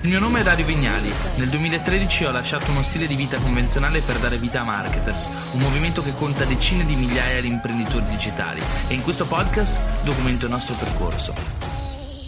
[0.00, 1.12] Il mio nome è Dario Vignali.
[1.38, 5.58] Nel 2013 ho lasciato uno stile di vita convenzionale per dare vita a Marketers, un
[5.58, 8.62] movimento che conta decine di migliaia di imprenditori digitali.
[8.86, 11.34] E in questo podcast documento il nostro percorso.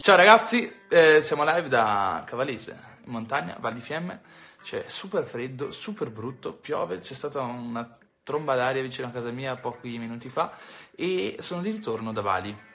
[0.00, 4.20] Ciao ragazzi, eh, siamo live da Cavallese, in montagna, Val di Fiemme.
[4.60, 9.54] C'è super freddo, super brutto, piove, c'è stata una tromba d'aria vicino a casa mia
[9.54, 10.54] pochi minuti fa
[10.96, 12.68] e sono di ritorno da Bali.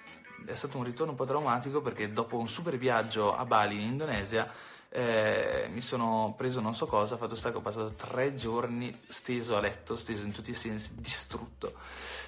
[0.46, 3.90] È stato un ritorno un po' traumatico perché dopo un super viaggio a Bali in
[3.90, 4.50] Indonesia
[4.98, 9.58] eh, mi sono preso non so cosa, fatto sta che ho passato tre giorni steso
[9.58, 11.74] a letto, steso in tutti i sensi, distrutto.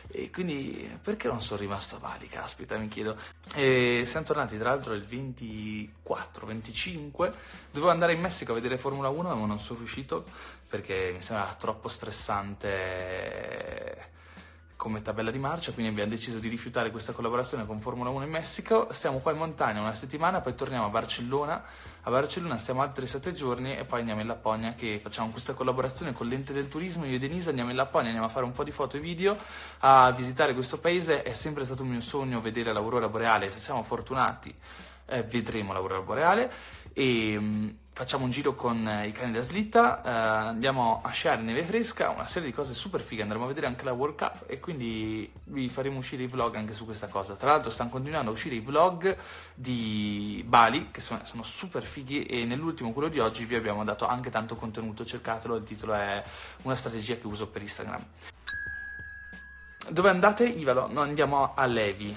[0.10, 3.16] E quindi perché non sono rimasto a Bali, caspita, mi chiedo.
[3.54, 7.34] E siamo tornati tra l'altro il 24-25,
[7.72, 10.26] dovevo andare in Messico a vedere Formula 1 ma non sono riuscito
[10.68, 14.16] perché mi sembrava troppo stressante
[14.78, 18.30] come tabella di marcia, quindi abbiamo deciso di rifiutare questa collaborazione con Formula 1 in
[18.30, 18.88] Messico.
[18.92, 21.64] Stiamo qua in montagna una settimana, poi torniamo a Barcellona.
[22.08, 26.14] A Barcellona stiamo altri sette giorni e poi andiamo in Lapponia che facciamo questa collaborazione
[26.14, 27.04] con l'ente del turismo.
[27.04, 29.38] Io e Denise andiamo in Lapponia, andiamo a fare un po' di foto e video,
[29.80, 31.22] a visitare questo paese.
[31.22, 34.56] È sempre stato un mio sogno vedere l'aurora boreale, se siamo fortunati
[35.08, 36.52] eh, vedremo l'aurora boreale
[36.94, 40.10] e mh, facciamo un giro con eh, i cani da slitta, eh,
[40.50, 43.86] andiamo a sciare neve fresca, una serie di cose super fighe, andremo a vedere anche
[43.86, 47.34] la World Cup e quindi vi faremo uscire i vlog anche su questa cosa.
[47.34, 49.18] Tra l'altro stanno continuando a uscire i vlog
[49.56, 54.06] di Bali che sono, sono super fighi e nell'ultimo, quello di oggi, vi abbiamo dato
[54.06, 56.24] anche tanto contenuto, cercatelo, il titolo è
[56.62, 58.06] Una strategia che uso per Instagram.
[59.90, 60.88] Dove andate, Ivalo?
[60.92, 62.16] No, andiamo a Levi.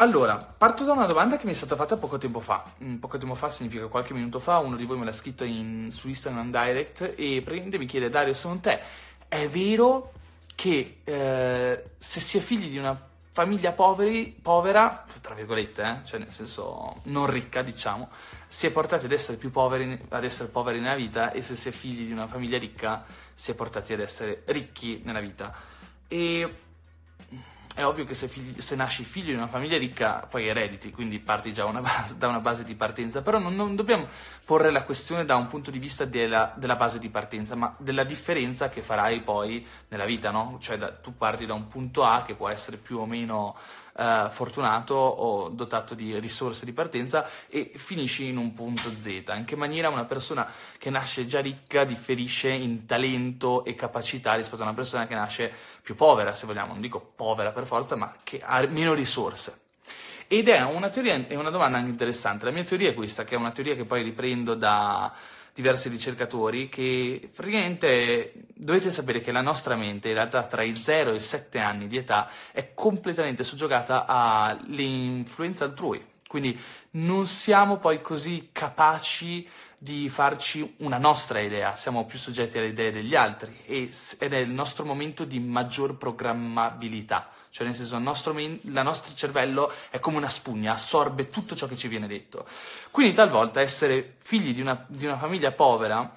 [0.00, 2.70] Allora, parto da una domanda che mi è stata fatta poco tempo fa.
[2.84, 5.90] Mm, poco tempo fa significa qualche minuto fa, uno di voi me l'ha scritto in,
[5.90, 8.80] su Instagram Direct e praticamente mi chiede Dario, secondo te
[9.26, 10.12] è vero
[10.54, 12.96] che eh, se si è figli di una
[13.32, 18.08] famiglia poveri, povera, tra virgolette, eh, cioè nel senso non ricca, diciamo,
[18.46, 21.70] si è portati ad essere più poveri, ad essere poveri nella vita e se si
[21.70, 23.04] è figli di una famiglia ricca
[23.34, 25.52] si è portati ad essere ricchi nella vita.
[26.06, 26.66] E
[27.78, 31.20] è ovvio che se, figli, se, nasci figlio di una famiglia ricca poi erediti, quindi
[31.20, 34.08] parti già una base, da una base di partenza, però non, non, dobbiamo
[34.44, 38.02] porre la questione da un punto di vista della, della, base di partenza, ma della
[38.02, 40.58] differenza che farai poi nella vita, no?
[40.60, 43.56] Cioè da, tu parti da un punto A che può essere più o meno
[43.98, 49.06] eh, fortunato o dotato di risorse di partenza e finisci in un punto Z.
[49.34, 50.48] In che maniera una persona
[50.78, 55.52] che nasce già ricca differisce in talento e capacità rispetto a una persona che nasce
[55.82, 59.62] più povera, se vogliamo, non dico povera per forza, ma che ha meno risorse.
[60.28, 62.44] Ed è una teoria, è una domanda anche interessante.
[62.44, 65.12] La mia teoria è questa, che è una teoria che poi riprendo da
[65.60, 71.10] diversi ricercatori che praticamente dovete sapere che la nostra mente in realtà tra i 0
[71.10, 76.04] e i 7 anni di età è completamente soggiogata all'influenza altrui.
[76.28, 76.56] Quindi
[76.92, 82.90] non siamo poi così capaci di farci una nostra idea, siamo più soggetti alle idee
[82.90, 88.38] degli altri ed è il nostro momento di maggior programmabilità, cioè nel senso il nostro,
[88.38, 92.46] il nostro cervello è come una spugna, assorbe tutto ciò che ci viene detto.
[92.90, 96.14] Quindi talvolta essere figli di una, di una famiglia povera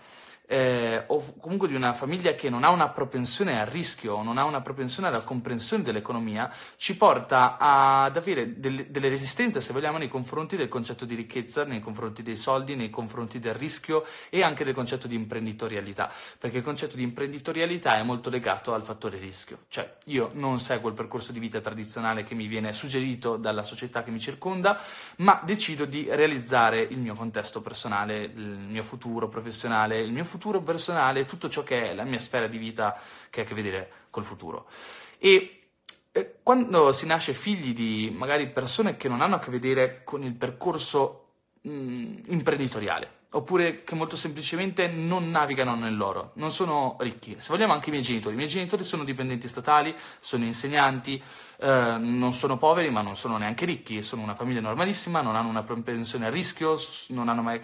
[0.52, 4.44] eh, o comunque di una famiglia che non ha una propensione al rischio, non ha
[4.44, 10.10] una propensione alla comprensione dell'economia, ci porta ad avere delle, delle, resistenze, se vogliamo, nei
[10.10, 14.66] confronti del concetto di ricchezza, nei confronti dei soldi, nei confronti del rischio e anche
[14.66, 19.60] del concetto di imprenditorialità, perché il concetto di imprenditorialità è molto legato al fattore rischio.
[19.70, 24.04] Cioè, io non seguo il percorso di vita tradizionale che mi viene suggerito dalla società
[24.04, 24.82] che mi circonda,
[25.18, 30.40] ma decido di realizzare il mio contesto personale, il mio futuro professionale, il mio futuro
[30.42, 33.54] futuro personale, tutto ciò che è la mia sfera di vita che ha a che
[33.54, 34.66] vedere col futuro.
[35.20, 35.60] E
[36.12, 40.24] eh, quando si nasce figli di magari persone che non hanno a che vedere con
[40.24, 41.28] il percorso
[41.62, 47.36] mh, imprenditoriale, oppure che molto semplicemente non navigano nell'oro, non sono ricchi.
[47.38, 51.22] Se vogliamo anche i miei genitori, i miei genitori sono dipendenti statali, sono insegnanti,
[51.58, 55.48] eh, non sono poveri ma non sono neanche ricchi, sono una famiglia normalissima, non hanno
[55.48, 56.78] una propensione a rischio,
[57.08, 57.62] non hanno mai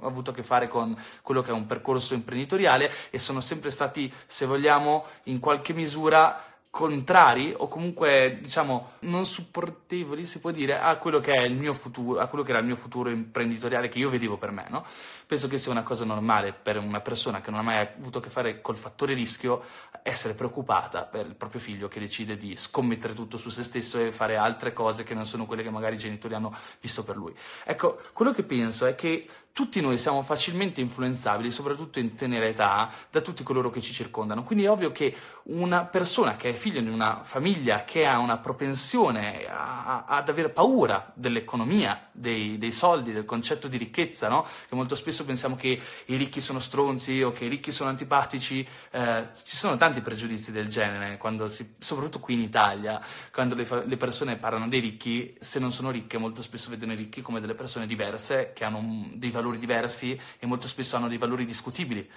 [0.00, 4.10] avuto a che fare con quello che è un percorso imprenditoriale e sono sempre stati,
[4.26, 10.96] se vogliamo, in qualche misura contrari o comunque diciamo non supportevoli si può dire a
[10.96, 14.00] quello che è il mio futuro a quello che era il mio futuro imprenditoriale che
[14.00, 14.84] io vedevo per me no?
[15.24, 18.20] penso che sia una cosa normale per una persona che non ha mai avuto a
[18.20, 19.62] che fare col fattore rischio
[20.02, 24.10] essere preoccupata per il proprio figlio che decide di scommettere tutto su se stesso e
[24.10, 27.32] fare altre cose che non sono quelle che magari i genitori hanno visto per lui
[27.62, 32.92] ecco quello che penso è che tutti noi siamo facilmente influenzabili, soprattutto in tenera età,
[33.08, 34.42] da tutti coloro che ci circondano.
[34.42, 35.14] Quindi è ovvio che
[35.44, 40.28] una persona che è figlio di una famiglia che ha una propensione a, a, ad
[40.28, 44.44] avere paura dell'economia, dei, dei, soldi, del concetto di ricchezza, no?
[44.68, 48.66] che molto spesso pensiamo che i ricchi sono stronzi o che i ricchi sono antipatici,
[48.90, 51.16] eh, ci sono tanti pregiudizi del genere,
[51.46, 53.00] si, soprattutto qui in Italia,
[53.32, 56.96] quando le, le persone parlano dei ricchi, se non sono ricche molto spesso vedono i
[56.96, 61.08] ricchi come delle persone diverse che hanno dei valori valori diversi e molto spesso hanno
[61.08, 62.08] dei valori discutibili.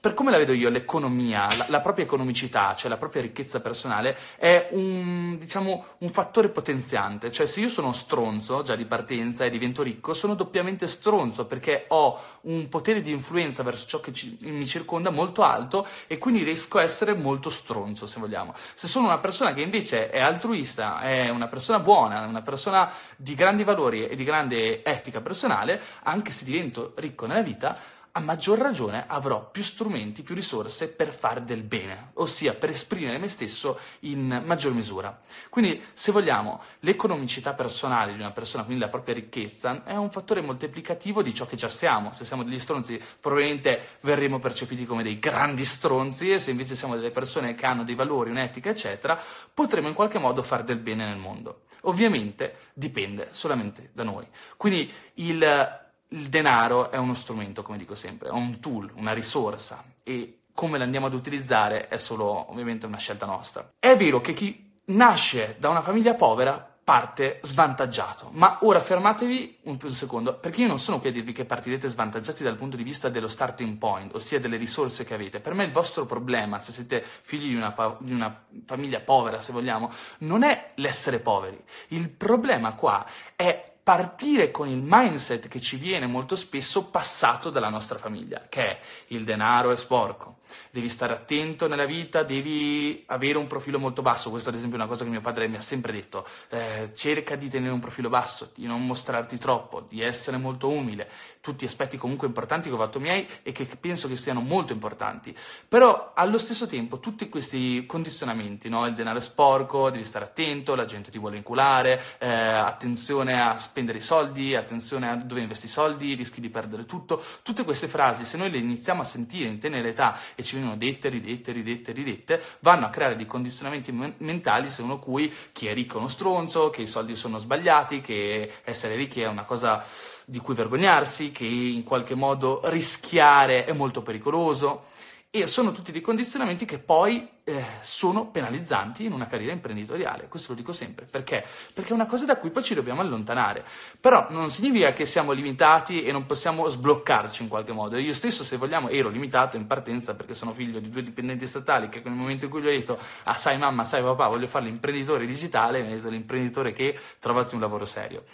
[0.00, 4.16] Per come la vedo io, l'economia, la, la propria economicità, cioè la propria ricchezza personale,
[4.38, 7.30] è un, diciamo, un fattore potenziante.
[7.30, 11.84] Cioè, se io sono stronzo già di partenza e divento ricco, sono doppiamente stronzo perché
[11.88, 16.42] ho un potere di influenza verso ciò che ci, mi circonda molto alto e quindi
[16.42, 18.54] riesco a essere molto stronzo, se vogliamo.
[18.72, 23.34] Se sono una persona che invece è altruista, è una persona buona, una persona di
[23.34, 28.58] grandi valori e di grande etica personale, anche se divento ricco nella vita, a maggior
[28.58, 33.78] ragione avrò più strumenti, più risorse per fare del bene, ossia per esprimere me stesso
[34.00, 35.18] in maggior misura.
[35.48, 40.40] Quindi, se vogliamo, l'economicità personale di una persona, quindi la propria ricchezza, è un fattore
[40.40, 42.12] moltiplicativo di ciò che già siamo.
[42.12, 46.96] Se siamo degli stronzi, probabilmente verremo percepiti come dei grandi stronzi, e se invece siamo
[46.96, 49.20] delle persone che hanno dei valori, un'etica, eccetera,
[49.54, 51.62] potremo in qualche modo fare del bene nel mondo.
[51.82, 54.26] Ovviamente dipende solamente da noi.
[54.56, 55.79] Quindi il
[56.10, 60.78] il denaro è uno strumento, come dico sempre, è un tool, una risorsa e come
[60.78, 63.72] l'andiamo ad utilizzare è solo ovviamente una scelta nostra.
[63.78, 69.78] È vero che chi nasce da una famiglia povera parte svantaggiato, ma ora fermatevi un,
[69.80, 72.82] un secondo, perché io non sono qui a dirvi che partirete svantaggiati dal punto di
[72.82, 75.38] vista dello starting point, ossia delle risorse che avete.
[75.38, 79.52] Per me il vostro problema, se siete figli di una, di una famiglia povera, se
[79.52, 79.88] vogliamo,
[80.20, 81.62] non è l'essere poveri.
[81.88, 87.68] Il problema qua è partire con il mindset che ci viene molto spesso passato dalla
[87.68, 90.38] nostra famiglia, che è il denaro è sporco,
[90.70, 94.30] devi stare attento nella vita, devi avere un profilo molto basso.
[94.30, 97.36] Questo, ad esempio, è una cosa che mio padre mi ha sempre detto: eh, cerca
[97.36, 101.08] di tenere un profilo basso, di non mostrarti troppo, di essere molto umile.
[101.40, 105.34] Tutti aspetti comunque importanti che ho fatto miei e che penso che siano molto importanti.
[105.66, 108.86] Però allo stesso tempo, tutti questi condizionamenti, no?
[108.86, 113.56] il denaro è sporco, devi stare attento, la gente ti vuole inculare, eh, attenzione a
[113.70, 117.22] spendere i soldi, attenzione a dove investi i soldi, rischi di perdere tutto.
[117.42, 120.76] Tutte queste frasi, se noi le iniziamo a sentire in tenera età e ci vengono
[120.76, 125.94] dette, ridette, ridette, ridette, vanno a creare dei condizionamenti mentali secondo cui chi è ricco
[125.94, 129.84] è uno stronzo, che i soldi sono sbagliati, che essere ricchi è una cosa
[130.24, 134.88] di cui vergognarsi, che in qualche modo rischiare è molto pericoloso.
[135.32, 140.26] E sono tutti dei condizionamenti che poi eh, sono penalizzanti in una carriera imprenditoriale.
[140.26, 141.06] Questo lo dico sempre.
[141.08, 141.46] Perché?
[141.72, 143.64] Perché è una cosa da cui poi ci dobbiamo allontanare.
[144.00, 147.96] Però non significa che siamo limitati e non possiamo sbloccarci in qualche modo.
[147.96, 151.88] Io stesso, se vogliamo, ero limitato in partenza perché sono figlio di due dipendenti statali
[151.88, 154.64] che nel momento in cui gli ho detto ah sai mamma, sai papà, voglio fare
[154.64, 158.24] l'imprenditore digitale, mi ha detto l'imprenditore che trovati un lavoro serio.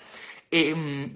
[0.49, 0.75] E...
[0.75, 1.15] Mh, mm,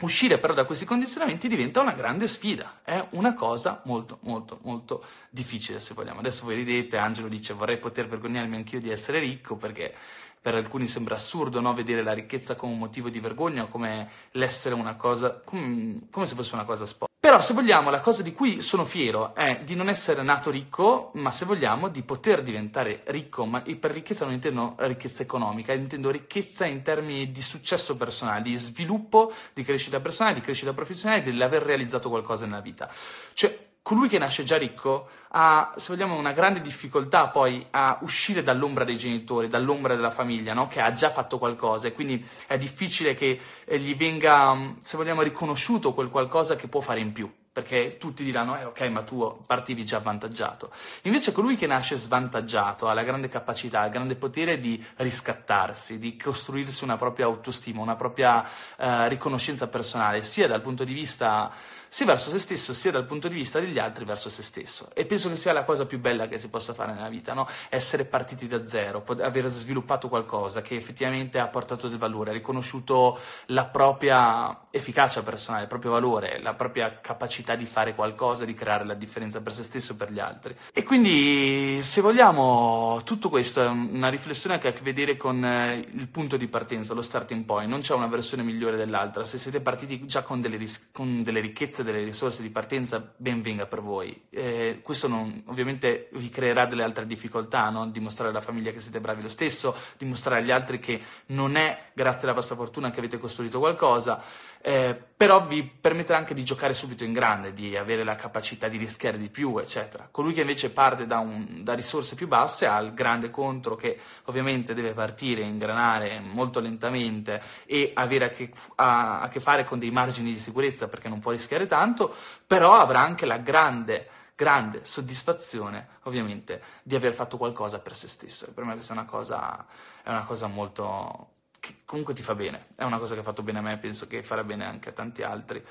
[0.00, 5.02] Uscire però da questi condizionamenti diventa una grande sfida, è una cosa molto molto molto
[5.30, 6.20] difficile se vogliamo.
[6.20, 9.94] Adesso voi ridete, Angelo dice vorrei poter vergognarmi anch'io di essere ricco perché
[10.38, 11.72] per alcuni sembra assurdo no?
[11.72, 16.34] vedere la ricchezza come un motivo di vergogna, come l'essere una cosa, come, come se
[16.34, 17.15] fosse una cosa sporca.
[17.26, 21.10] Però se vogliamo, la cosa di cui sono fiero è di non essere nato ricco,
[21.14, 26.12] ma se vogliamo di poter diventare ricco, ma per ricchezza non intendo ricchezza economica, intendo
[26.12, 31.64] ricchezza in termini di successo personale, di sviluppo, di crescita personale, di crescita professionale, dell'aver
[31.64, 32.88] realizzato qualcosa nella vita.
[33.32, 38.42] Cioè, colui che nasce già ricco ha, se vogliamo, una grande difficoltà poi a uscire
[38.42, 40.66] dall'ombra dei genitori, dall'ombra della famiglia, no?
[40.66, 45.22] che ha già fatto qualcosa e quindi è difficile che eh, gli venga, se vogliamo,
[45.22, 49.40] riconosciuto quel qualcosa che può fare in più perché tutti diranno, eh, ok, ma tu
[49.46, 50.70] partivi già avvantaggiato.
[51.02, 56.18] Invece colui che nasce svantaggiato ha la grande capacità, il grande potere di riscattarsi, di
[56.18, 61.50] costruirsi una propria autostima, una propria eh, riconoscenza personale, sia dal punto di vista
[61.96, 64.90] sia verso se stesso, sia dal punto di vista degli altri verso se stesso.
[64.92, 67.48] E penso che sia la cosa più bella che si possa fare nella vita, no?
[67.70, 73.18] Essere partiti da zero, aver sviluppato qualcosa che effettivamente ha portato del valore, ha riconosciuto
[73.46, 78.84] la propria efficacia personale, il proprio valore, la propria capacità di fare qualcosa, di creare
[78.84, 80.54] la differenza per se stesso e per gli altri.
[80.74, 85.42] E quindi, se vogliamo, tutto questo è una riflessione che ha a che vedere con
[85.42, 87.70] eh, il punto di partenza, lo starting point.
[87.70, 89.24] Non c'è una versione migliore dell'altra.
[89.24, 93.40] Se siete partiti già con delle, ris- con delle ricchezze delle risorse di partenza ben
[93.40, 94.26] venga per voi.
[94.30, 97.86] Eh, questo non, ovviamente vi creerà delle altre difficoltà, no?
[97.86, 102.24] dimostrare alla famiglia che siete bravi lo stesso, dimostrare agli altri che non è grazie
[102.24, 104.22] alla vostra fortuna che avete costruito qualcosa.
[104.60, 108.76] Eh, però vi permetterà anche di giocare subito in grande, di avere la capacità di
[108.76, 110.08] rischiare di più, eccetera.
[110.10, 113.96] Colui che invece parte da, un, da risorse più basse ha il grande contro che
[114.24, 119.78] ovviamente deve partire, ingranare molto lentamente e avere a che, a, a che fare con
[119.78, 122.14] dei margini di sicurezza perché non può rischiare tanto,
[122.46, 128.46] però avrà anche la grande grande soddisfazione, ovviamente, di aver fatto qualcosa per se stesso.
[128.46, 129.66] E per me questa è una cosa,
[130.02, 133.42] è una cosa molto, che comunque ti fa bene, è una cosa che ha fatto
[133.42, 135.64] bene a me, penso che farà bene anche a tanti altri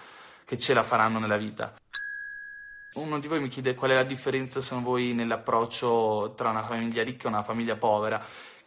[0.43, 1.73] che ce la faranno nella vita.
[2.95, 7.03] Uno di voi mi chiede qual è la differenza secondo voi nell'approccio tra una famiglia
[7.03, 8.23] ricca e una famiglia povera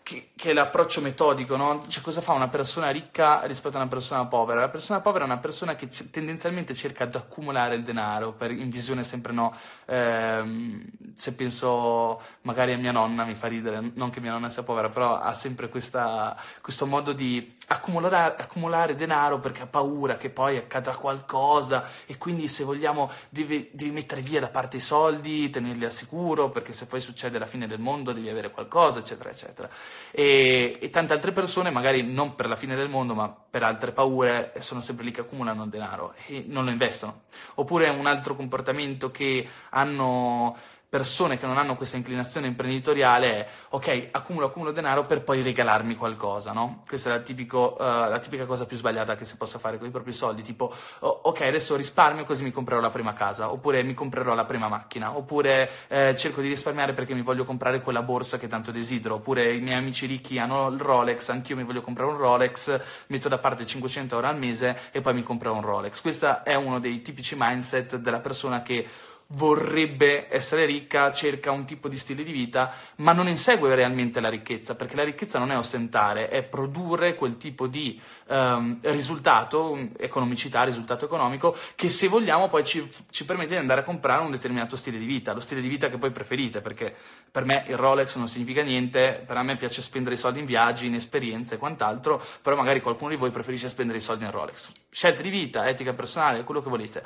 [0.08, 1.84] che, che, è l'approccio metodico, no?
[1.86, 4.60] Cioè, cosa fa una persona ricca rispetto a una persona povera?
[4.60, 8.50] La persona povera è una persona che c- tendenzialmente cerca di accumulare il denaro, per,
[8.50, 9.54] in visione sempre no.
[9.84, 10.82] Ehm,
[11.14, 14.88] se penso magari a mia nonna, mi fa ridere, non che mia nonna sia povera,
[14.88, 20.56] però ha sempre questa, questo modo di accumulare, accumulare, denaro perché ha paura che poi
[20.56, 25.84] accadrà qualcosa e quindi se vogliamo devi, devi mettere via da parte i soldi, tenerli
[25.84, 29.68] al sicuro, perché se poi succede la fine del mondo devi avere qualcosa, eccetera, eccetera
[30.10, 33.92] e, e, tante altre persone, magari non per la fine del mondo, ma per altre
[33.92, 37.22] paure, sono sempre lì che accumulano denaro e non lo investono.
[37.54, 40.56] Oppure un altro comportamento che hanno
[40.88, 45.96] persone che non hanno questa inclinazione imprenditoriale è ok, accumulo, accumulo denaro per poi regalarmi
[45.96, 46.82] qualcosa, no?
[46.88, 49.86] Questa è la, tipico, uh, la tipica cosa più sbagliata che si possa fare con
[49.86, 53.82] i propri soldi, tipo oh, ok, adesso risparmio così mi comprerò la prima casa, oppure
[53.82, 58.02] mi comprerò la prima macchina, oppure eh, cerco di risparmiare perché mi voglio comprare quella
[58.02, 61.82] borsa che tanto desidero, oppure i miei amici ricchi hanno il Rolex, anch'io mi voglio
[61.82, 65.60] comprare un Rolex, metto da parte 500 euro al mese e poi mi compro un
[65.60, 66.00] Rolex.
[66.00, 68.88] Questo è uno dei tipici mindset della persona che
[69.32, 74.30] vorrebbe essere ricca, cerca un tipo di stile di vita, ma non insegue realmente la
[74.30, 80.62] ricchezza, perché la ricchezza non è ostentare, è produrre quel tipo di um, risultato, economicità,
[80.62, 84.76] risultato economico, che se vogliamo poi ci, ci, permette di andare a comprare un determinato
[84.76, 86.94] stile di vita, lo stile di vita che poi preferite, perché
[87.30, 90.86] per me il Rolex non significa niente, per me piace spendere i soldi in viaggi,
[90.86, 94.72] in esperienze e quant'altro, però magari qualcuno di voi preferisce spendere i soldi in Rolex.
[94.88, 97.04] Scelte di vita, etica personale, quello che volete.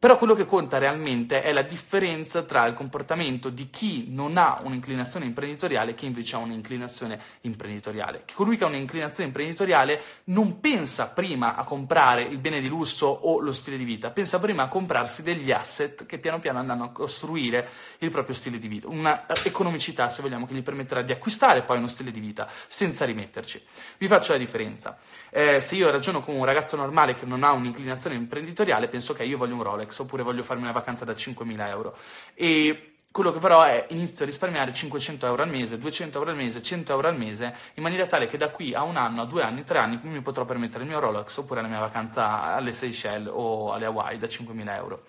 [0.00, 4.56] Però quello che conta realmente è la differenza tra il comportamento di chi non ha
[4.62, 8.22] un'inclinazione imprenditoriale e chi invece ha un'inclinazione imprenditoriale.
[8.32, 13.40] Colui che ha un'inclinazione imprenditoriale non pensa prima a comprare il bene di lusso o
[13.40, 16.92] lo stile di vita, pensa prima a comprarsi degli asset che piano piano andranno a
[16.92, 21.62] costruire il proprio stile di vita, una economicità se vogliamo che gli permetterà di acquistare
[21.62, 23.60] poi uno stile di vita senza rimetterci.
[23.98, 24.96] Vi faccio la differenza.
[25.28, 29.24] Eh, se io ragiono come un ragazzo normale che non ha un'inclinazione imprenditoriale, penso che
[29.24, 31.96] io voglio un Rolex Rolex oppure voglio farmi una vacanza da 5.000 euro.
[32.34, 36.36] E quello che farò è inizio a risparmiare 500 euro al mese, 200 euro al
[36.36, 39.24] mese, 100 euro al mese, in maniera tale che da qui a un anno, a
[39.24, 42.72] due anni, tre anni mi potrò permettere il mio Rolex oppure la mia vacanza alle
[42.72, 45.04] Seychelles o alle Hawaii da 5.000 euro.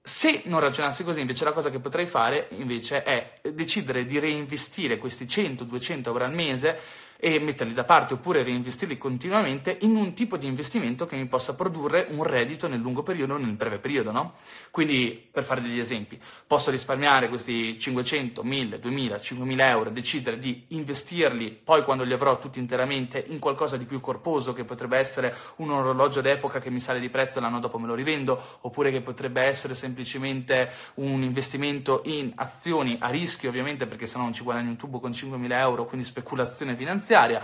[0.00, 4.96] Se non ragionassi così, invece, la cosa che potrei fare invece è decidere di reinvestire
[4.96, 6.80] questi 100-200 euro al mese
[7.20, 11.56] e metterli da parte oppure reinvestirli continuamente in un tipo di investimento che mi possa
[11.56, 14.34] produrre un reddito nel lungo periodo o nel breve periodo, no?
[14.70, 20.66] Quindi, per fare degli esempi, posso risparmiare questi 500, 1000, 2000, 5000 euro, decidere di
[20.68, 25.34] investirli poi quando li avrò tutti interamente in qualcosa di più corposo che potrebbe essere
[25.56, 28.92] un orologio d'epoca che mi sale di prezzo e l'anno dopo me lo rivendo, oppure
[28.92, 34.32] che potrebbe essere semplicemente un investimento in azioni a rischio ovviamente perché se no non
[34.32, 37.42] ci guadagni un tubo con 5000 euro, quindi speculazione finanziaria finanziaria.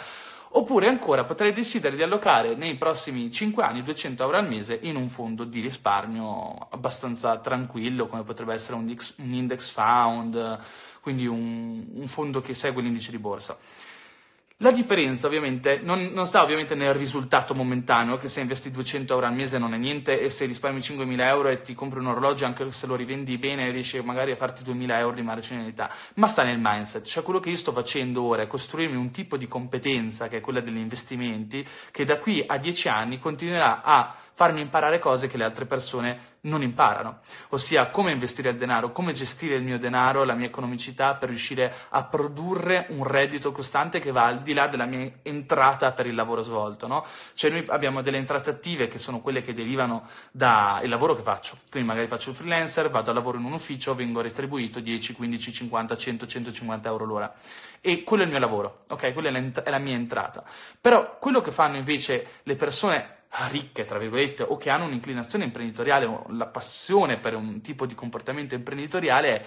[0.57, 4.95] Oppure ancora potrei decidere di allocare nei prossimi 5 anni 200 euro al mese in
[4.95, 10.61] un fondo di risparmio abbastanza tranquillo, come potrebbe essere un index, fund,
[11.01, 13.59] quindi un, un fondo che segue l'indice di borsa.
[14.59, 19.27] La differenza ovviamente non, non, sta ovviamente nel risultato momentaneo, che se investi 200 euro
[19.27, 22.47] al mese non è niente e se risparmi 5.000 euro e ti compri un orologio
[22.47, 26.45] anche se lo rivendi bene riesci magari a farti 2.000 euro di marginalità, ma sta
[26.45, 30.29] nel mindset, cioè quello che io sto facendo ora è costruirmi un tipo di competenza
[30.29, 35.01] che è quella degli investimenti che da qui a 10 anni continuerà a farmi imparare
[35.01, 37.21] cose che le altre persone non imparano,
[37.51, 41.73] ossia come investire il denaro, come gestire il mio denaro, la mia economicità per riuscire
[41.91, 46.15] a produrre un reddito costante che va al di là della mia entrata per il
[46.15, 46.87] lavoro svolto.
[46.87, 47.05] No?
[47.35, 51.57] Cioè noi abbiamo delle entrate attive che sono quelle che derivano dal lavoro che faccio,
[51.71, 55.53] quindi magari faccio il freelancer, vado a lavoro in un ufficio, vengo retribuito 10, 15,
[55.53, 57.35] 50, 100, 150 euro l'ora
[57.87, 59.13] e quello è il mio lavoro, ok?
[59.13, 60.43] Quella è la mia entrata.
[60.81, 63.14] Però quello che fanno invece le persone
[63.49, 68.55] ricche, tra virgolette, o che hanno un'inclinazione imprenditoriale la passione per un tipo di comportamento
[68.55, 69.47] imprenditoriale,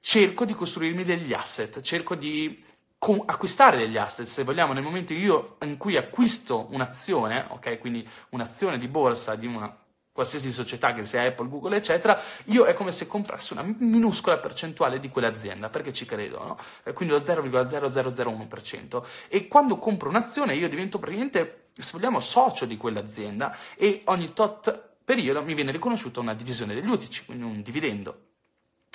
[0.00, 2.62] cerco di costruirmi degli asset, cerco di
[2.98, 8.78] con, acquistare degli asset, se vogliamo, nel momento in cui acquisto un'azione, ok, quindi un'azione
[8.78, 9.76] di borsa di una
[10.16, 14.98] qualsiasi società che sia Apple, Google, eccetera, io è come se comprassi una minuscola percentuale
[14.98, 16.58] di quell'azienda, perché ci credo, no?
[16.94, 19.04] Quindi lo 0,0001%.
[19.28, 24.94] E quando compro un'azione io divento praticamente, se vogliamo, socio di quell'azienda e ogni tot
[25.04, 28.20] periodo mi viene riconosciuta una divisione degli utili, quindi un dividendo.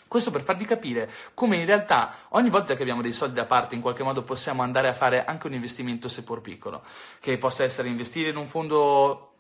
[0.08, 3.76] Questo per farvi capire come in realtà ogni volta che abbiamo dei soldi da parte
[3.76, 6.84] in qualche modo possiamo andare a fare anche un investimento seppur piccolo,
[7.22, 9.31] che possa essere investire in un fondo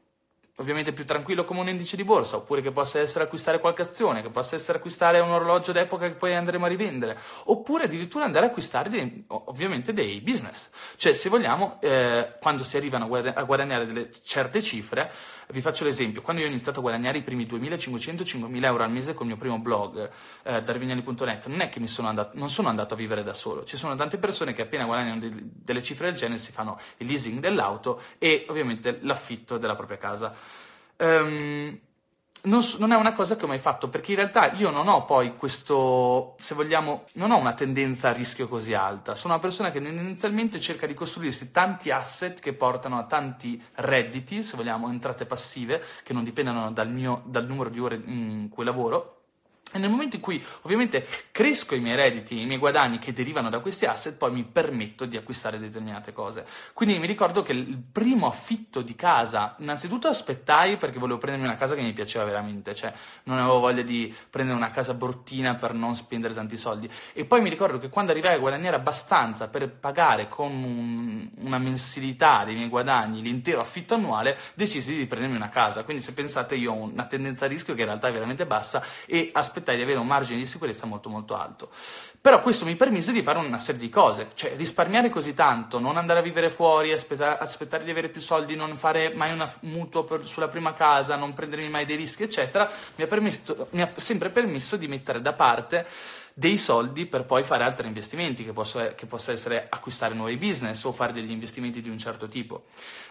[0.58, 4.22] ovviamente più tranquillo come un indice di borsa, oppure che possa essere acquistare qualche azione,
[4.22, 8.46] che possa essere acquistare un orologio d'epoca che poi andremo a rivendere, oppure addirittura andare
[8.46, 10.70] a acquistare dei, ovviamente dei business.
[10.96, 15.12] Cioè, se vogliamo, eh, quando si arrivano a guadagnare delle certe cifre,
[15.51, 19.13] vi faccio l'esempio, quando io ho iniziato a guadagnare i primi 2.500-5.000 euro al mese
[19.13, 20.10] con il mio primo blog,
[20.43, 23.77] eh, darvignani.net, non è che sono andato, non sono andato a vivere da solo, ci
[23.77, 27.39] sono tante persone che appena guadagnano de- delle cifre del genere si fanno il leasing
[27.39, 30.34] dell'auto e ovviamente l'affitto della propria casa.
[30.98, 31.79] Um,
[32.44, 35.06] non, non, è una cosa che ho mai fatto, perché in realtà io non ho
[35.06, 39.16] poi questo, se vogliamo, non ho una tendenza a rischio così alta.
[39.16, 44.44] Sono una persona che tendenzialmente cerca di costruirsi tanti asset che portano a tanti redditi,
[44.44, 48.66] se vogliamo, entrate passive, che non dipendono dal, mio, dal numero di ore in cui
[48.66, 49.21] lavoro
[49.72, 53.50] e nel momento in cui ovviamente cresco i miei redditi, i miei guadagni che derivano
[53.50, 56.46] da questi asset, poi mi permetto di acquistare determinate cose.
[56.74, 61.58] Quindi mi ricordo che il primo affitto di casa, innanzitutto aspettai perché volevo prendermi una
[61.58, 65.74] casa che mi piaceva veramente, cioè non avevo voglia di prendere una casa bruttina per
[65.74, 66.90] non spendere tanti soldi.
[67.13, 71.58] E poi mi ricordo che quando arrivai a guadagnare abbastanza per pagare con un, una
[71.58, 75.84] mensilità dei miei guadagni l'intero affitto annuale, decisi di prendermi una casa.
[75.84, 78.84] Quindi se pensate io ho una tendenza a rischio che in realtà è veramente bassa
[79.06, 81.70] e aspettare aspettai di avere un margine di sicurezza molto molto alto.
[82.20, 85.98] Però questo mi permise di fare una serie di cose, cioè risparmiare così tanto, non
[85.98, 90.03] andare a vivere fuori, aspettare, aspettare di avere più soldi, non fare mai un mutuo
[90.03, 93.91] per, sulla prima casa, non prendermi mai dei rischi, eccetera, mi ha, permesso, mi ha
[93.96, 95.88] sempre permesso di mettere da parte
[96.34, 100.84] dei soldi per poi fare altri investimenti, che, posso, che possa essere acquistare nuovi business
[100.84, 102.66] o fare degli investimenti di un certo tipo.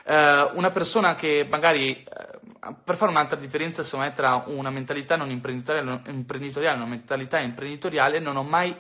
[0.05, 5.17] Uh, una persona che magari, uh, per fare un'altra differenza secondo me tra una mentalità
[5.17, 8.75] non imprenditoriale, imprenditoriale e una mentalità imprenditoriale, non ho mai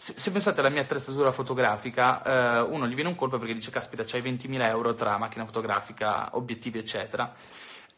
[0.00, 3.72] se, se, pensate alla mia attrezzatura fotografica, eh, uno gli viene un colpo perché dice:
[3.72, 7.34] Caspita, c'hai 20.000 euro tra macchina fotografica, obiettivi, eccetera.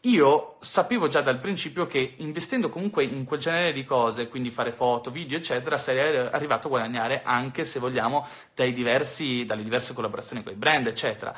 [0.05, 4.71] Io sapevo già dal principio che investendo comunque in quel genere di cose, quindi fare
[4.71, 10.53] foto, video, eccetera, sarei arrivato a guadagnare anche, se vogliamo, diversi, dalle diverse collaborazioni con
[10.53, 11.35] i brand, eccetera.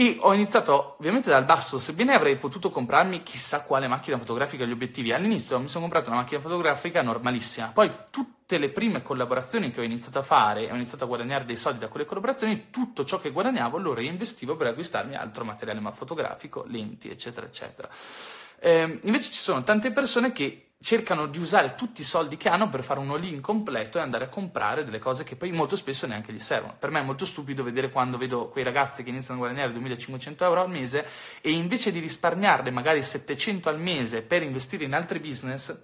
[0.00, 4.68] E ho iniziato ovviamente dal basso, sebbene avrei potuto comprarmi chissà quale macchina fotografica e
[4.68, 5.12] gli obiettivi.
[5.12, 9.82] All'inizio mi sono comprato una macchina fotografica normalissima, poi tutte le prime collaborazioni che ho
[9.82, 13.32] iniziato a fare, ho iniziato a guadagnare dei soldi da quelle collaborazioni, tutto ciò che
[13.32, 17.88] guadagnavo lo reinvestivo per acquistarmi altro materiale ma fotografico, lenti, eccetera, eccetera.
[18.60, 22.68] Eh, invece ci sono tante persone che cercano di usare tutti i soldi che hanno
[22.68, 26.06] per fare un all-in completo e andare a comprare delle cose che poi molto spesso
[26.06, 26.76] neanche gli servono.
[26.78, 30.44] Per me è molto stupido vedere quando vedo quei ragazzi che iniziano a guadagnare 2500
[30.44, 31.06] euro al mese
[31.40, 35.76] e invece di risparmiarne magari 700 al mese per investire in altri business,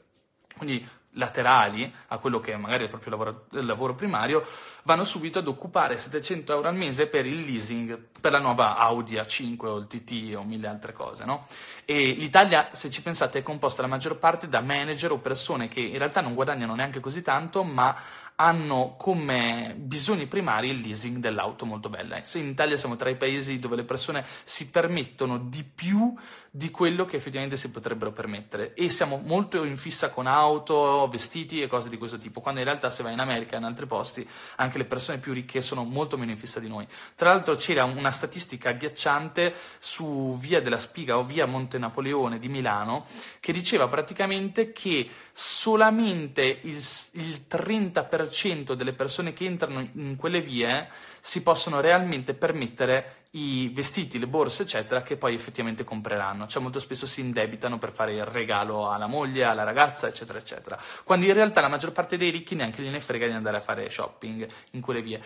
[0.56, 4.44] quindi laterali a quello che magari è il proprio lavoro, il lavoro, primario,
[4.84, 9.16] vanno subito ad occupare 700 euro al mese per il leasing per la nuova Audi
[9.16, 11.24] A5 o il TT o mille altre cose.
[11.24, 11.46] No?
[11.84, 15.80] E l'Italia, se ci pensate, è composta la maggior parte da manager o persone che
[15.80, 17.96] in realtà non guadagnano neanche così tanto, ma
[18.36, 22.20] hanno come bisogni primari il leasing dell'auto molto bella.
[22.34, 26.14] In Italia siamo tra i paesi dove le persone si permettono di più
[26.56, 31.60] di quello che effettivamente si potrebbero permettere e siamo molto in fissa con auto, vestiti
[31.60, 33.86] e cose di questo tipo, quando in realtà se vai in America e in altri
[33.86, 36.86] posti anche le persone più ricche sono molto meno in fissa di noi.
[37.16, 42.48] Tra l'altro c'era una statistica agghiacciante su Via della Spiga o Via Monte Napoleone di
[42.48, 43.06] Milano
[43.40, 46.76] che diceva praticamente che solamente il,
[47.14, 50.88] il 30% delle persone che entrano in quelle vie
[51.20, 56.46] si possono realmente permettere i vestiti, le borse, eccetera, che poi effettivamente compreranno.
[56.46, 60.78] Cioè, molto spesso si indebitano per fare il regalo alla moglie, alla ragazza, eccetera, eccetera.
[61.02, 63.88] Quando in realtà la maggior parte dei ricchi neanche gliene frega di andare a fare
[63.90, 65.20] shopping in quelle vie.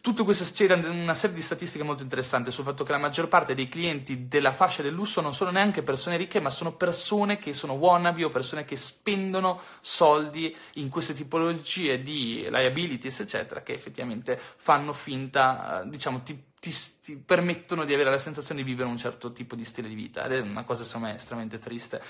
[0.00, 3.54] Tutto questo c'era una serie di statistiche molto interessanti sul fatto che la maggior parte
[3.54, 7.52] dei clienti della fascia del lusso non sono neanche persone ricche, ma sono persone che
[7.52, 14.40] sono wannabe o persone che spendono soldi in queste tipologie di liabilities, eccetera, che effettivamente
[14.56, 18.98] fanno finta, eh, diciamo, ti, ti, ti permettono di avere la sensazione di vivere un
[18.98, 20.24] certo tipo di stile di vita.
[20.24, 22.00] Ed è una cosa, secondo me, estremamente triste.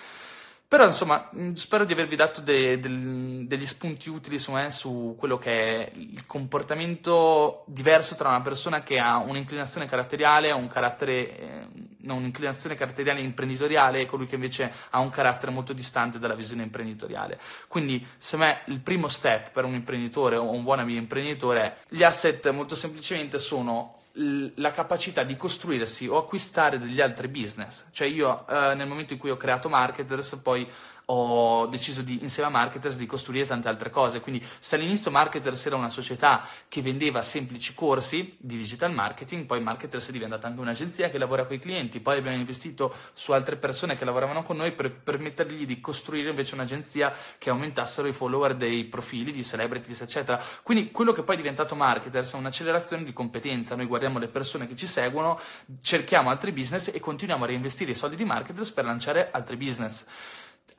[0.71, 5.17] Però insomma, mm, spero di avervi dato de, de, degli spunti utili su, me, su
[5.19, 11.37] quello che è il comportamento diverso tra una persona che ha un'inclinazione caratteriale, un carattere,
[11.37, 11.69] eh,
[12.07, 17.41] un'inclinazione caratteriale imprenditoriale e colui che invece ha un carattere molto distante dalla visione imprenditoriale.
[17.67, 22.05] Quindi, secondo me, il primo step per un imprenditore o un buon imprenditore è gli
[22.05, 27.87] asset molto semplicemente sono la capacità di costruirsi o acquistare degli altri business.
[27.91, 30.69] Cioè io eh, nel momento in cui ho creato Marketers poi
[31.13, 34.21] ho deciso di, insieme a Marketers di costruire tante altre cose.
[34.21, 39.61] Quindi, se all'inizio Marketers era una società che vendeva semplici corsi di digital marketing, poi
[39.61, 41.99] Marketers è diventata anche un'agenzia che lavora con i clienti.
[41.99, 46.55] Poi abbiamo investito su altre persone che lavoravano con noi per permettergli di costruire invece
[46.55, 50.41] un'agenzia che aumentassero i follower dei profili di celebrities, eccetera.
[50.63, 53.75] Quindi, quello che poi è diventato Marketers è un'accelerazione di competenza.
[53.75, 55.41] Noi guardiamo le persone che ci seguono,
[55.83, 60.07] cerchiamo altri business e continuiamo a reinvestire i soldi di Marketers per lanciare altri business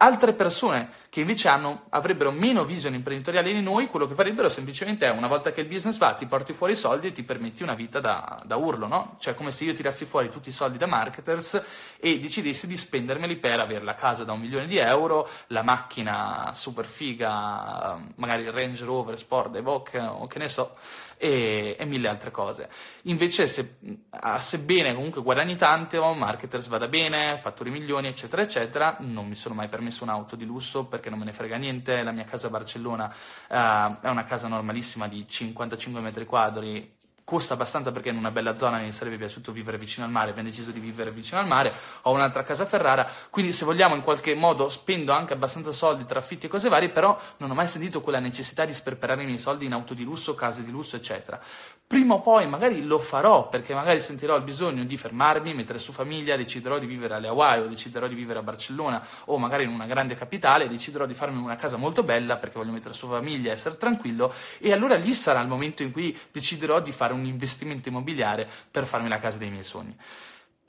[0.01, 5.05] altre persone che invece hanno, avrebbero meno visione imprenditoriale di noi, quello che farebbero semplicemente
[5.05, 7.63] è una volta che il business va, ti porti fuori i soldi e ti permetti
[7.63, 9.15] una vita da, da urlo, no?
[9.19, 11.63] Cioè come se io tirassi fuori tutti i soldi da marketers
[11.99, 16.51] e decidessi di spendermeli per avere la casa da un milione di euro, la macchina
[16.53, 20.75] super figa, magari il Range Rover Sport Evoque o che ne so,
[21.21, 22.67] e, e mille altre cose.
[23.03, 23.77] Invece, se,
[24.09, 29.53] ah, sebbene comunque guadagni tanto, marketers vada bene, fatturi milioni, eccetera, eccetera, non mi sono
[29.53, 32.01] mai permesso un'auto di lusso perché non me ne frega niente.
[32.01, 33.05] La mia casa a Barcellona
[33.49, 33.53] uh,
[34.01, 36.99] è una casa normalissima di 55 metri quadri
[37.31, 40.49] costa abbastanza perché in una bella zona mi sarebbe piaciuto vivere vicino al mare, abbiamo
[40.49, 44.01] deciso di vivere vicino al mare, ho un'altra casa a Ferrara, quindi se vogliamo in
[44.01, 47.69] qualche modo spendo anche abbastanza soldi tra affitti e cose varie, però non ho mai
[47.69, 50.97] sentito quella necessità di sperperare i miei soldi in auto di lusso, case di lusso,
[50.97, 51.39] eccetera.
[51.87, 55.93] Prima o poi magari lo farò perché magari sentirò il bisogno di fermarmi, mettere su
[55.93, 59.69] famiglia, deciderò di vivere alle Hawaii o deciderò di vivere a Barcellona o magari in
[59.69, 63.51] una grande capitale, deciderò di farmi una casa molto bella perché voglio mettere su famiglia,
[63.51, 67.89] essere tranquillo e allora lì sarà il momento in cui deciderò di fare un investimento
[67.89, 69.95] immobiliare per farmi la casa dei miei sogni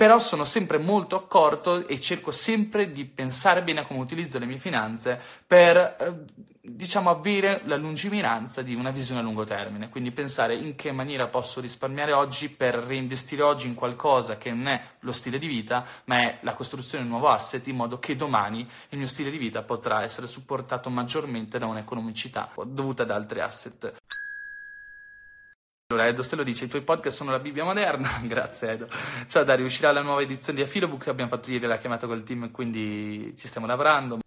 [0.03, 4.47] però sono sempre molto accorto e cerco sempre di pensare bene a come utilizzo le
[4.47, 6.13] mie finanze per, eh,
[6.61, 11.29] diciamo, avere la lungimiranza di una visione a lungo termine, quindi pensare in che maniera
[11.29, 15.87] posso risparmiare oggi per reinvestire oggi in qualcosa che non è lo stile di vita,
[16.07, 19.31] ma è la costruzione di un nuovo asset, in modo che domani il mio stile
[19.31, 23.95] di vita potrà essere supportato maggiormente da un'economicità dovuta ad altri asset.
[25.93, 28.19] Allora, Edo Stello dice: I tuoi podcast sono la Bibbia moderna.
[28.25, 28.89] Grazie, Edo.
[29.27, 31.09] Ciao Dario, uscirà la nuova edizione di Affilobook.
[31.09, 34.21] Abbiamo fatto ieri la chiamata col team, quindi ci stiamo lavorando.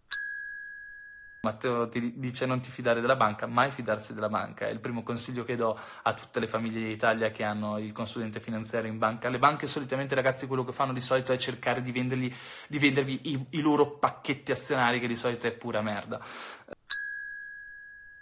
[1.42, 4.68] Matteo ti dice non ti fidare della banca, mai fidarsi della banca.
[4.68, 8.40] È il primo consiglio che do a tutte le famiglie d'Italia che hanno il consulente
[8.40, 9.28] finanziario in banca.
[9.30, 13.46] Le banche solitamente, ragazzi, quello che fanno di solito è cercare di, di vendervi i,
[13.50, 16.22] i loro pacchetti azionari, che di solito è pura merda.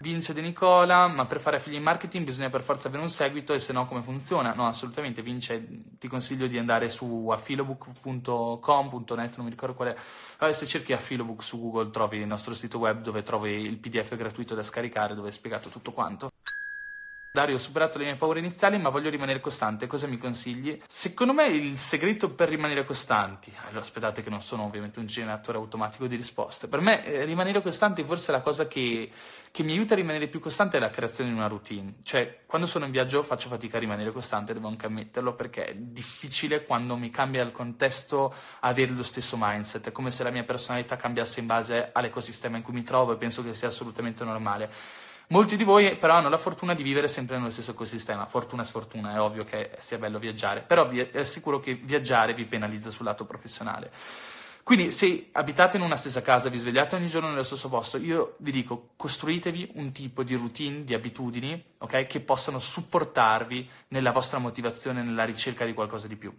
[0.03, 3.59] Vince De Nicola, ma per fare affiliate marketing bisogna per forza avere un seguito e
[3.59, 4.53] se no come funziona?
[4.53, 5.65] No, assolutamente, Vince,
[5.97, 9.95] ti consiglio di andare su affilobook.com.net, non mi ricordo qual è.
[10.39, 14.17] Vabbè, se cerchi Affilobook su Google trovi il nostro sito web dove trovi il PDF
[14.17, 16.33] gratuito da scaricare dove è spiegato tutto quanto.
[17.33, 19.87] Dario, ho superato le mie paure iniziali, ma voglio rimanere costante.
[19.87, 20.79] Cosa mi consigli?
[20.85, 23.51] Secondo me il segreto per rimanere costanti.
[23.63, 26.67] Allora, aspettate che non sono ovviamente un generatore automatico di risposte.
[26.67, 29.09] Per me eh, rimanere costanti forse è la cosa che,
[29.53, 31.97] che, mi aiuta a rimanere più costante è la creazione di una routine.
[32.01, 35.75] Cioè, quando sono in viaggio faccio fatica a rimanere costante, devo anche ammetterlo, perché è
[35.75, 39.89] difficile quando mi cambia il contesto avere lo stesso mindset.
[39.89, 43.17] È come se la mia personalità cambiasse in base all'ecosistema in cui mi trovo e
[43.17, 44.71] penso che sia assolutamente normale.
[45.27, 49.13] Molti di voi però hanno la fortuna di vivere sempre nello stesso ecosistema, fortuna sfortuna,
[49.13, 53.25] è ovvio che sia bello viaggiare, però vi assicuro che viaggiare vi penalizza sul lato
[53.25, 53.91] professionale.
[54.63, 58.35] Quindi se abitate in una stessa casa, vi svegliate ogni giorno nello stesso posto, io
[58.37, 64.39] vi dico costruitevi un tipo di routine, di abitudini, okay, che possano supportarvi nella vostra
[64.39, 66.33] motivazione, nella ricerca di qualcosa di più.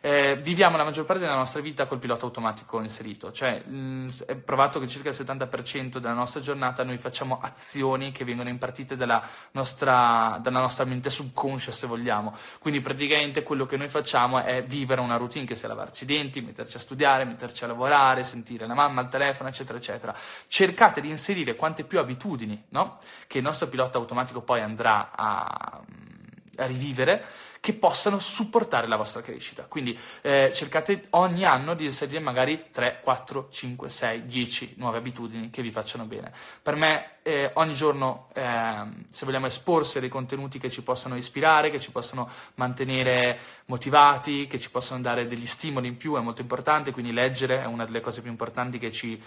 [0.00, 4.08] Eh, viviamo la maggior parte della nostra vita col pilota automatico inserito, cioè mh, mm,
[4.26, 8.96] è provato che circa il 70% della nostra giornata noi facciamo azioni che vengono impartite
[8.96, 12.34] dalla nostra, dalla nostra mente subconscia, se vogliamo.
[12.60, 16.40] Quindi praticamente quello che noi facciamo è vivere una routine che sia lavarci i denti,
[16.40, 20.14] metterci a studiare, metterci a lavorare, sentire la mamma al telefono, eccetera, eccetera.
[20.48, 22.98] Cercate di inserire quante più abitudini no?
[23.26, 25.80] che il nostro pilota automatico poi andrà a,
[26.56, 27.24] a rivivere
[27.60, 29.64] che possano supportare la vostra crescita.
[29.64, 35.50] Quindi eh, cercate ogni anno di inserire magari 3, 4, 5, 6, 10 nuove abitudini
[35.50, 36.32] che vi facciano bene.
[36.62, 41.70] Per me eh, ogni giorno, eh, se vogliamo esporsi dei contenuti che ci possano ispirare,
[41.70, 46.40] che ci possano mantenere motivati, che ci possano dare degli stimoli in più è molto
[46.40, 49.20] importante, quindi leggere è una delle cose più importanti che ci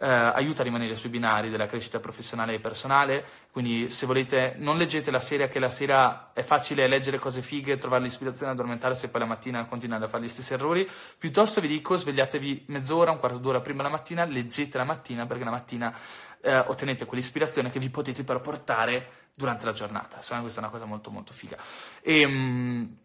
[0.00, 4.76] eh, aiuta a rimanere sui binari della crescita professionale e personale, quindi se volete non
[4.76, 9.08] leggete la sera che la sera è facile leggere cose fighe, trovare l'ispirazione, addormentarsi e
[9.08, 13.18] poi la mattina continuare a fare gli stessi errori, piuttosto vi dico svegliatevi mezz'ora, un
[13.18, 15.96] quarto d'ora prima la mattina, leggete la mattina perché la mattina
[16.40, 20.64] eh, ottenete quell'ispirazione che vi potete però portare durante la giornata, secondo me questa è
[20.64, 21.56] una cosa molto molto figa.
[22.00, 22.96] E, um,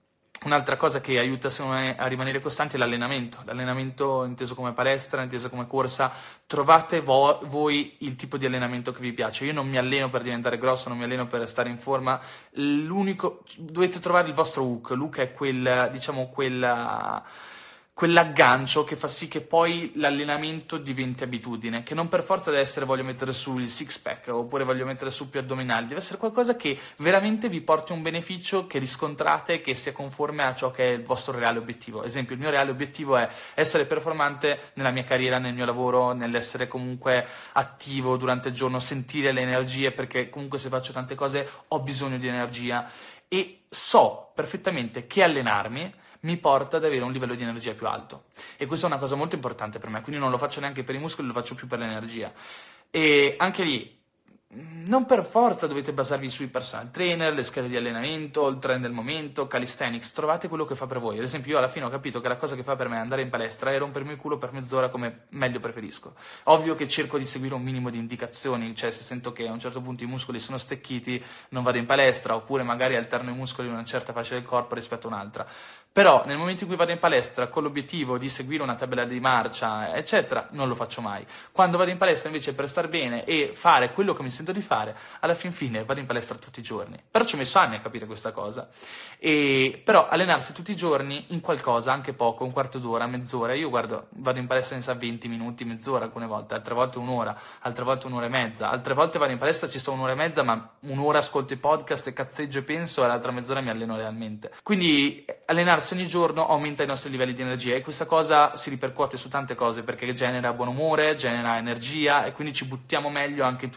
[0.41, 5.49] Un'altra cosa che aiuta me, a rimanere costanti è l'allenamento, l'allenamento inteso come palestra, inteso
[5.49, 6.11] come corsa,
[6.47, 9.43] trovate vo- voi il tipo di allenamento che vi piace.
[9.43, 12.21] Io non mi alleno per diventare grosso, non mi alleno per stare in forma,
[12.51, 17.21] l'unico, dovete trovare il vostro hook, l'hook è quel, diciamo, quella
[17.99, 22.85] quell'aggancio che fa sì che poi l'allenamento diventi abitudine, che non per forza deve essere
[22.85, 26.55] voglio mettere su il six pack oppure voglio mettere su più addominali, deve essere qualcosa
[26.55, 30.91] che veramente vi porti un beneficio che riscontrate che sia conforme a ciò che è
[30.93, 32.05] il vostro reale obiettivo.
[32.05, 36.69] Esempio, il mio reale obiettivo è essere performante nella mia carriera, nel mio lavoro, nell'essere
[36.69, 41.81] comunque attivo durante il giorno, sentire le energie, perché comunque se faccio tante cose ho
[41.81, 42.89] bisogno di energia
[43.27, 48.25] e so perfettamente che allenarmi mi porta ad avere un livello di energia più alto.
[48.57, 50.95] E questa è una cosa molto importante per me, quindi non lo faccio neanche per
[50.95, 52.31] i muscoli, lo faccio più per l'energia.
[52.89, 53.98] E anche lì
[54.51, 58.91] non per forza dovete basarvi sui personal trainer, le scale di allenamento, il trend del
[58.91, 61.19] momento, calisthenics, trovate quello che fa per voi.
[61.19, 62.99] Ad esempio, io alla fine ho capito che la cosa che fa per me è
[62.99, 66.15] andare in palestra e rompermi il culo per mezz'ora come meglio preferisco.
[66.45, 69.59] Ovvio che cerco di seguire un minimo di indicazioni, cioè se sento che a un
[69.59, 73.67] certo punto i muscoli sono stecchiti, non vado in palestra, oppure magari alterno i muscoli
[73.67, 75.45] in una certa fascia del corpo rispetto a un'altra.
[75.91, 79.19] Però nel momento in cui vado in palestra con l'obiettivo di seguire una tabella di
[79.19, 81.25] marcia, eccetera, non lo faccio mai.
[81.51, 84.61] Quando vado in palestra invece per star bene e fare quello che mi sento di
[84.61, 86.97] fare, alla fin fine vado in palestra tutti i giorni.
[87.09, 88.69] Però ci ho messo anni a capire questa cosa.
[89.17, 93.53] E, però allenarsi tutti i giorni in qualcosa, anche poco, un quarto d'ora, mezz'ora.
[93.53, 97.83] Io guardo, vado in palestra in 20 minuti, mezz'ora alcune volte, altre volte un'ora, altre
[97.83, 100.69] volte un'ora e mezza, altre volte vado in palestra, ci sto un'ora e mezza, ma
[100.81, 104.51] un'ora ascolto i podcast e cazzeggio e penso, e l'altra mezz'ora mi alleno realmente.
[104.63, 109.17] Quindi allenarsi ogni giorno aumenta i nostri livelli di energia e questa cosa si ripercuote
[109.17, 113.65] su tante cose perché genera buon umore, genera energia e quindi ci buttiamo meglio anche
[113.65, 113.71] in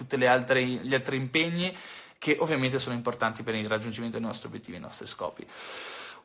[0.60, 1.74] tutti gli altri impegni
[2.18, 5.46] che ovviamente sono importanti per il raggiungimento dei nostri obiettivi, dei nostri scopi.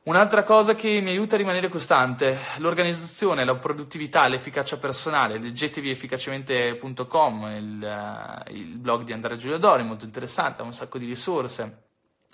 [0.04, 5.38] Un'altra cosa che mi aiuta a rimanere costante, l'organizzazione, la produttività, l'efficacia personale.
[5.38, 10.98] Leggetevi efficacemente.com, il, eh, il blog di Andrea Giulio Dori, molto interessante, ha un sacco
[10.98, 11.87] di risorse.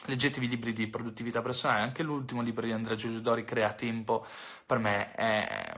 [0.06, 4.26] Leggetevi i libri di produttività personale, anche l'ultimo libro di Andrea Giulio Dori, Crea Tempo,
[4.66, 5.74] per me è...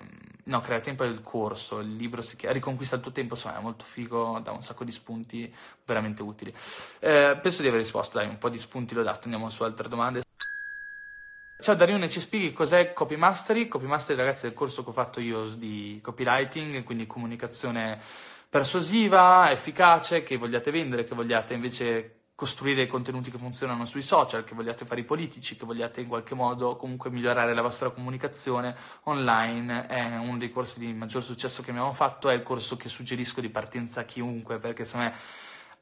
[0.46, 3.58] No, Crea Tempo è il corso, il libro si chiama Riconquista il tuo tempo, insomma
[3.58, 5.54] è molto figo, dà un sacco di spunti
[5.86, 6.54] veramente utili.
[7.00, 9.88] Eh, penso di aver risposto, dai, un po' di spunti l'ho dato, andiamo su altre
[9.88, 10.24] domande.
[11.62, 13.68] Ciao Darione, ci spieghi cos'è Copy Mastery?
[13.68, 18.00] Copy Mastery, ragazzi, è il corso che ho fatto io di copywriting, quindi comunicazione
[18.48, 24.54] persuasiva, efficace, che vogliate vendere, che vogliate invece costruire contenuti che funzionano sui social, che
[24.54, 29.88] vogliate fare i politici, che vogliate in qualche modo comunque migliorare la vostra comunicazione online,
[29.88, 33.40] è uno dei corsi di maggior successo che abbiamo fatto, è il corso che suggerisco
[33.40, 35.16] di partenza a chiunque, perché secondo me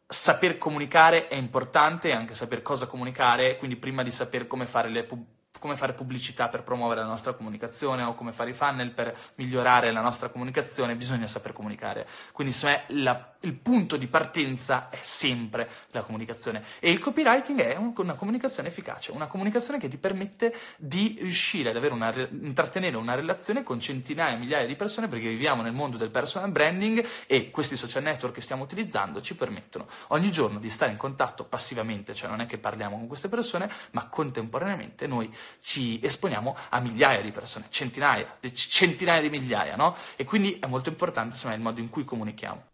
[0.06, 5.04] saper comunicare è importante anche saper cosa comunicare, quindi prima di sapere come fare le
[5.04, 9.16] pubblicità come fare pubblicità per promuovere la nostra comunicazione o come fare i funnel per
[9.36, 12.06] migliorare la nostra comunicazione, bisogna saper comunicare.
[12.34, 17.62] Quindi secondo me la il punto di partenza è sempre la comunicazione e il copywriting
[17.62, 22.14] è un, una comunicazione efficace, una comunicazione che ti permette di riuscire ad avere una,
[22.30, 27.06] intrattenere una relazione con centinaia, migliaia di persone perché viviamo nel mondo del personal branding
[27.28, 31.44] e questi social network che stiamo utilizzando ci permettono ogni giorno di stare in contatto
[31.44, 36.80] passivamente, cioè non è che parliamo con queste persone, ma contemporaneamente noi ci esponiamo a
[36.80, 39.96] migliaia di persone, centinaia, centinaia di migliaia, no?
[40.16, 42.73] E quindi è molto importante, insomma, il modo in cui comunichiamo.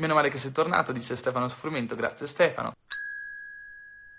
[0.00, 2.72] Meno male che sei tornato, dice Stefano Soffrimento, grazie Stefano.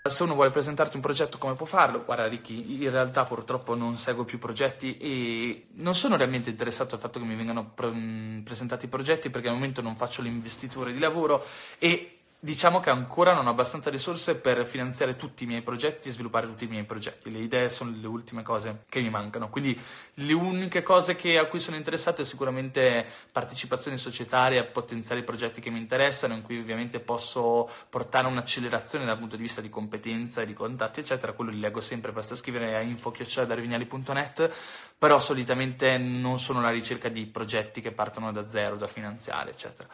[0.08, 2.04] Se uno vuole presentarti un progetto come può farlo?
[2.04, 7.00] Guarda Ricky, in realtà purtroppo non seguo più progetti e non sono realmente interessato al
[7.00, 11.44] fatto che mi vengano pre- presentati progetti perché al momento non faccio l'investitore di lavoro
[11.78, 12.11] e
[12.44, 16.48] Diciamo che ancora non ho abbastanza risorse per finanziare tutti i miei progetti e sviluppare
[16.48, 17.30] tutti i miei progetti.
[17.30, 19.48] Le idee sono le ultime cose che mi mancano.
[19.48, 19.80] Quindi
[20.14, 25.60] le uniche cose che, a cui sono interessato è sicuramente partecipazioni societarie a potenziali progetti
[25.60, 30.42] che mi interessano, in cui ovviamente posso portare un'accelerazione dal punto di vista di competenza
[30.42, 31.34] e di contatti, eccetera.
[31.34, 34.52] Quello li leggo sempre, basta scrivere a info.darvignali.net,
[34.98, 39.88] però solitamente non sono alla ricerca di progetti che partono da zero, da finanziare, eccetera.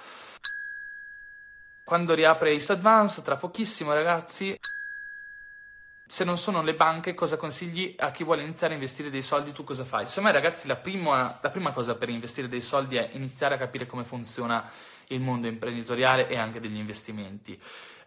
[1.89, 4.55] Quando riapre East Advance, tra pochissimo ragazzi,
[6.07, 9.53] se non sono le banche, cosa consigli a chi vuole iniziare a investire dei soldi?
[9.53, 10.05] Tu cosa fai?
[10.05, 13.57] Secondo me, ragazzi, la prima, la prima cosa per investire dei soldi è iniziare a
[13.57, 14.71] capire come funziona
[15.07, 17.59] il mondo imprenditoriale e anche degli investimenti.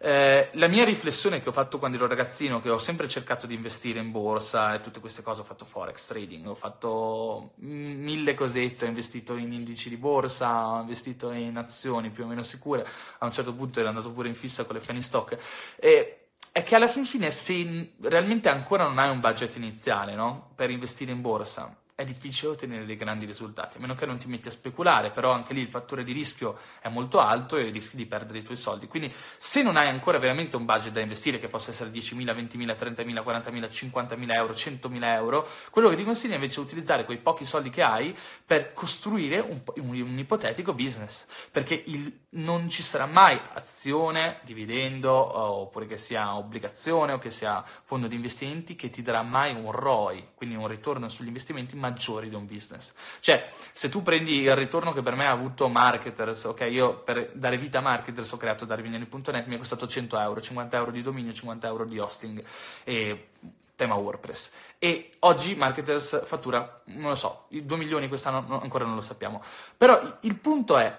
[0.04, 3.54] Eh, la mia riflessione che ho fatto quando ero ragazzino, che ho sempre cercato di
[3.54, 8.84] investire in borsa e tutte queste cose, ho fatto forex trading, ho fatto mille cosette,
[8.84, 12.84] ho investito in indici di borsa, ho investito in azioni più o meno sicure,
[13.18, 15.38] a un certo punto ero andato pure in fissa con le penny stock.
[15.76, 20.50] E è che alla fin fine se realmente ancora non hai un budget iniziale no?
[20.56, 24.28] per investire in borsa, è difficile ottenere dei grandi risultati, a meno che non ti
[24.28, 27.96] metti a speculare, però anche lì il fattore di rischio è molto alto e rischi
[27.96, 28.86] di perdere i tuoi soldi.
[28.86, 32.76] Quindi se non hai ancora veramente un budget da investire, che possa essere 10.000, 20.000,
[32.76, 37.44] 30.000, 40.000, 50.000 euro, 100.000 euro, quello che ti consiglio invece è utilizzare quei pochi
[37.44, 43.06] soldi che hai per costruire un, un, un ipotetico business, perché il, non ci sarà
[43.06, 49.02] mai azione, dividendo, oppure che sia obbligazione o che sia fondo di investimenti che ti
[49.02, 52.92] darà mai un ROI, quindi un ritorno sugli investimenti maggiori di un business.
[53.20, 57.30] Cioè, se tu prendi il ritorno che per me ha avuto Marketers, ok, io per
[57.34, 61.02] dare vita a Marketers ho creato darwiniani.net, mi è costato 100 euro, 50 euro di
[61.02, 62.42] dominio, 50 euro di hosting
[62.84, 63.28] e
[63.76, 64.52] tema WordPress.
[64.78, 69.42] E oggi Marketers fattura, non lo so, 2 milioni quest'anno ancora non lo sappiamo.
[69.76, 70.98] Però il punto è,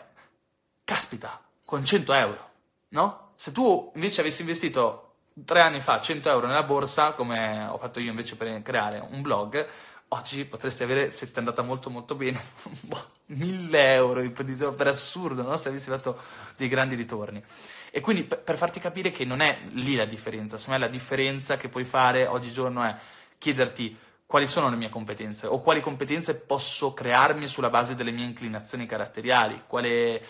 [0.83, 2.49] caspita, con 100 euro,
[2.89, 3.31] no?
[3.35, 5.13] Se tu invece avessi investito
[5.45, 9.21] tre anni fa 100 euro nella borsa, come ho fatto io invece per creare un
[9.21, 9.67] blog,
[10.13, 12.41] oggi potresti avere, se ti è andata molto molto bene,
[12.81, 15.55] boh, 1000 euro per assurdo, no?
[15.55, 16.19] se avessi fatto
[16.55, 17.43] dei grandi ritorni.
[17.91, 20.91] E quindi per, per farti capire che non è lì la differenza, secondo me la
[20.91, 22.95] differenza che puoi fare oggigiorno è
[23.37, 28.25] chiederti quali sono le mie competenze o quali competenze posso crearmi sulla base delle mie
[28.25, 30.23] inclinazioni caratteriali, quale,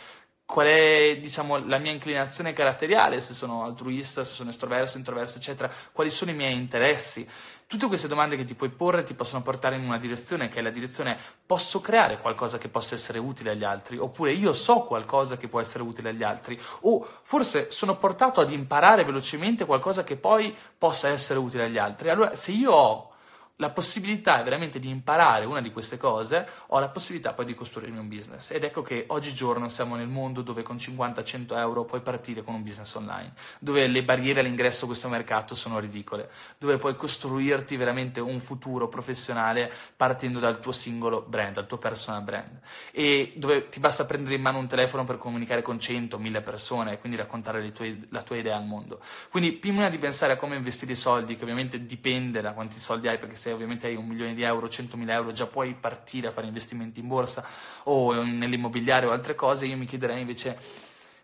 [0.45, 5.71] qual è diciamo, la mia inclinazione caratteriale, se sono altruista, se sono estroverso, introverso, eccetera,
[5.91, 7.27] quali sono i miei interessi.
[7.65, 10.61] Tutte queste domande che ti puoi porre ti possono portare in una direzione che è
[10.61, 15.37] la direzione posso creare qualcosa che possa essere utile agli altri, oppure io so qualcosa
[15.37, 20.17] che può essere utile agli altri, o forse sono portato ad imparare velocemente qualcosa che
[20.17, 22.09] poi possa essere utile agli altri.
[22.09, 23.12] Allora, se io ho
[23.57, 27.99] la possibilità veramente di imparare una di queste cose, ho la possibilità poi di costruirmi
[27.99, 28.49] un business.
[28.51, 32.63] Ed ecco che oggigiorno siamo nel mondo dove con 50-100 euro puoi partire con un
[32.63, 38.19] business online, dove le barriere all'ingresso a questo mercato sono ridicole, dove puoi costruirti veramente
[38.19, 42.59] un futuro professionale partendo dal tuo singolo brand, dal tuo personal brand,
[42.91, 46.93] e dove ti basta prendere in mano un telefono per comunicare con 100, 1000 persone
[46.93, 48.99] e quindi raccontare tue, la tua idea al mondo.
[49.29, 53.07] Quindi prima di pensare a come investire i soldi, che ovviamente dipende da quanti soldi
[53.07, 56.31] hai, perché se ovviamente hai un milione di euro, 100.000 euro, già puoi partire a
[56.31, 57.45] fare investimenti in borsa
[57.83, 60.57] o nell'immobiliare o altre cose, io mi chiederei invece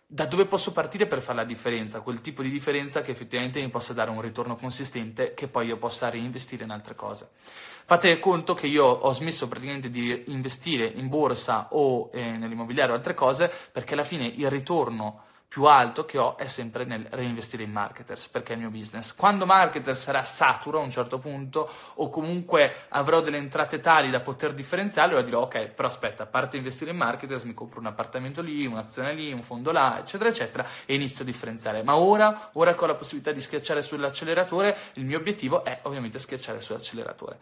[0.05, 3.69] da dove posso partire per fare la differenza, quel tipo di differenza che effettivamente mi
[3.69, 7.29] possa dare un ritorno consistente che poi io possa reinvestire in altre cose.
[7.85, 12.95] Fate conto che io ho smesso praticamente di investire in borsa o eh, nell'immobiliare o
[12.95, 17.63] altre cose perché alla fine il ritorno più alto che ho è sempre nel reinvestire
[17.63, 19.15] in marketers, perché è il mio business.
[19.15, 24.19] Quando marketers sarà saturo a un certo punto, o comunque avrò delle entrate tali da
[24.19, 27.87] poter differenziarle, allora dirò, ok, però aspetta, parto a investire in marketers, mi compro un
[27.87, 31.81] appartamento lì, un'azione lì, un fondo là, eccetera, eccetera, e inizio a differenziare.
[31.81, 36.19] Ma ora, ora che ho la possibilità di schiacciare sull'acceleratore, il mio obiettivo è ovviamente
[36.19, 37.39] schiacciare sull'acceleratore.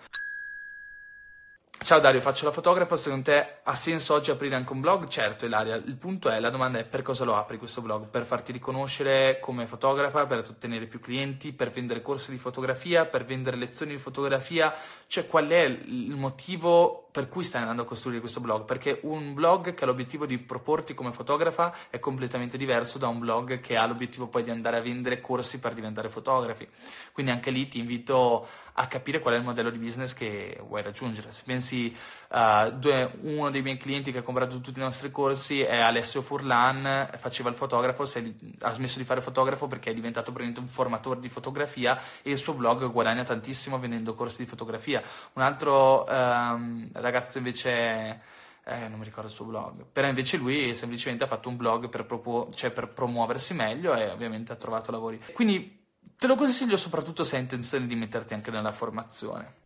[1.80, 5.08] Ciao Dario, faccio la fotografa, secondo te ha senso oggi aprire anche un blog?
[5.08, 8.08] Certo Ilaria, il punto è, la domanda è per cosa lo apri questo blog?
[8.08, 13.26] Per farti riconoscere come fotografa, per ottenere più clienti, per vendere corsi di fotografia, per
[13.26, 14.74] vendere lezioni di fotografia?
[15.06, 18.66] Cioè qual è il motivo per cui stai andando a costruire questo blog?
[18.66, 23.20] Perché un blog che ha l'obiettivo di proporti come fotografa è completamente diverso da un
[23.20, 26.68] blog che ha l'obiettivo poi di andare a vendere corsi per diventare fotografi.
[27.14, 28.48] Quindi anche lì ti invito
[28.80, 31.32] a capire qual è il modello di business che vuoi raggiungere.
[31.32, 31.96] Se pensi
[32.30, 32.78] uh,
[33.22, 37.50] uno dei miei clienti che ha comprato tutti i nostri corsi è Alessio Furlan, faceva
[37.50, 41.30] il fotografo, è, ha smesso di fare fotografo perché è diventato praticamente un formatore di
[41.30, 45.02] fotografia e il suo blog guadagna tantissimo vendendo corsi di fotografia.
[45.34, 48.22] Un altro um, ragazzo invece
[48.64, 51.90] eh, non mi ricordo il suo blog, però invece lui semplicemente ha fatto un blog
[51.90, 55.20] per, propo- cioè per promuoversi meglio e ovviamente ha trovato lavori.
[55.34, 55.86] Quindi
[56.20, 59.66] Te lo consiglio soprattutto se hai intenzione di metterti anche nella formazione.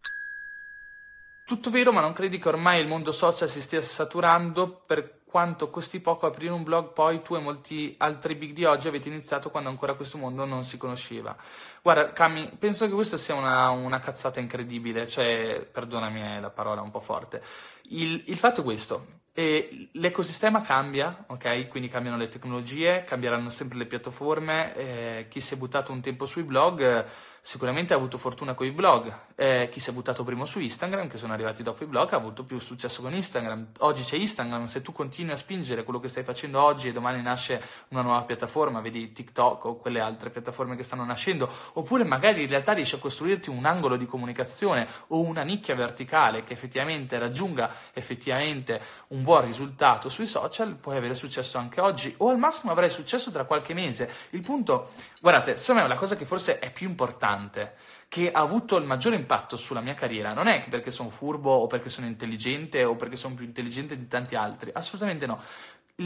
[1.45, 5.69] Tutto vero, ma non credi che ormai il mondo social si stia saturando per quanto
[5.69, 9.49] costi poco aprire un blog, poi tu e molti altri big di oggi avete iniziato
[9.49, 11.33] quando ancora questo mondo non si conosceva.
[11.81, 16.91] Guarda, Cami, penso che questa sia una, una cazzata incredibile, cioè, perdonami la parola un
[16.91, 17.41] po' forte.
[17.84, 21.67] Il, il fatto è questo, e l'ecosistema cambia, ok?
[21.69, 24.75] Quindi cambiano le tecnologie, cambieranno sempre le piattaforme.
[24.75, 27.05] Eh, chi si è buttato un tempo sui blog
[27.43, 29.13] sicuramente ha avuto fortuna con i blog.
[29.35, 32.17] Eh, chi si è buttato prima su Instagram, che sono arrivati dopo i blog, ha
[32.17, 33.69] avuto più successo con Instagram.
[33.79, 37.21] Oggi c'è Instagram, se tu continui a spingere quello che stai facendo oggi e domani
[37.21, 42.43] nasce una nuova piattaforma, vedi TikTok o quelle altre piattaforme che stanno nascendo, oppure magari
[42.43, 47.17] in realtà riesci a costruirti un angolo di comunicazione o una nicchia verticale che effettivamente
[47.17, 52.71] raggiunga effettivamente un buon risultato sui social, puoi avere successo anche oggi o al massimo
[52.71, 54.09] avrai successo tra qualche mese.
[54.31, 57.73] Il punto, guardate, secondo me la cosa che forse è più importante importante
[58.07, 61.67] che ha avuto il maggiore impatto sulla mia carriera non è perché sono furbo o
[61.67, 65.41] perché sono intelligente o perché sono più intelligente di tanti altri, assolutamente no.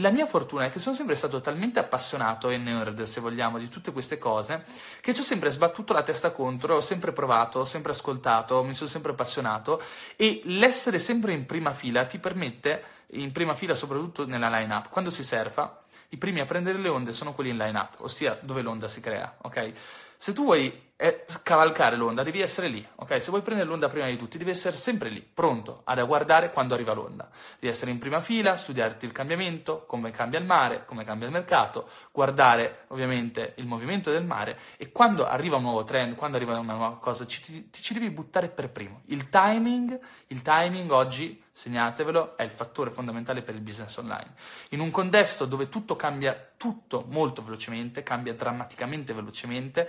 [0.00, 3.68] La mia fortuna è che sono sempre stato talmente appassionato e nerd, se vogliamo, di
[3.68, 4.64] tutte queste cose,
[5.00, 8.74] che ci ho sempre sbattuto la testa contro, ho sempre provato, ho sempre ascoltato, mi
[8.74, 9.80] sono sempre appassionato
[10.16, 15.10] e l'essere sempre in prima fila ti permette, in prima fila soprattutto nella line-up, quando
[15.10, 15.78] si surfa,
[16.10, 19.36] i primi a prendere le onde sono quelli in line-up, ossia dove l'onda si crea,
[19.40, 19.72] ok?
[20.18, 23.20] Se tu vuoi eh, cavalcare l'onda, devi essere lì, ok?
[23.20, 26.72] Se vuoi prendere l'onda prima di tutti, devi essere sempre lì, pronto ad guardare quando
[26.72, 27.28] arriva l'onda.
[27.58, 31.32] Devi essere in prima fila, studiarti il cambiamento, come cambia il mare, come cambia il
[31.32, 36.58] mercato, guardare ovviamente il movimento del mare e quando arriva un nuovo trend, quando arriva
[36.58, 39.02] una nuova cosa, ci, ti, ci devi buttare per primo.
[39.06, 44.34] Il timing, il timing oggi, segnatevelo, è il fattore fondamentale per il business online.
[44.70, 49.88] In un contesto dove tutto cambia tutto molto velocemente, cambia drammaticamente velocemente,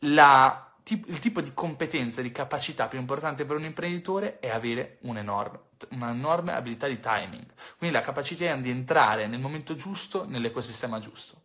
[0.00, 5.58] la, il tipo di competenza, di capacità più importante per un imprenditore è avere un'enorme,
[5.90, 7.46] un'enorme abilità di timing,
[7.78, 11.42] quindi la capacità di entrare nel momento giusto, nell'ecosistema giusto.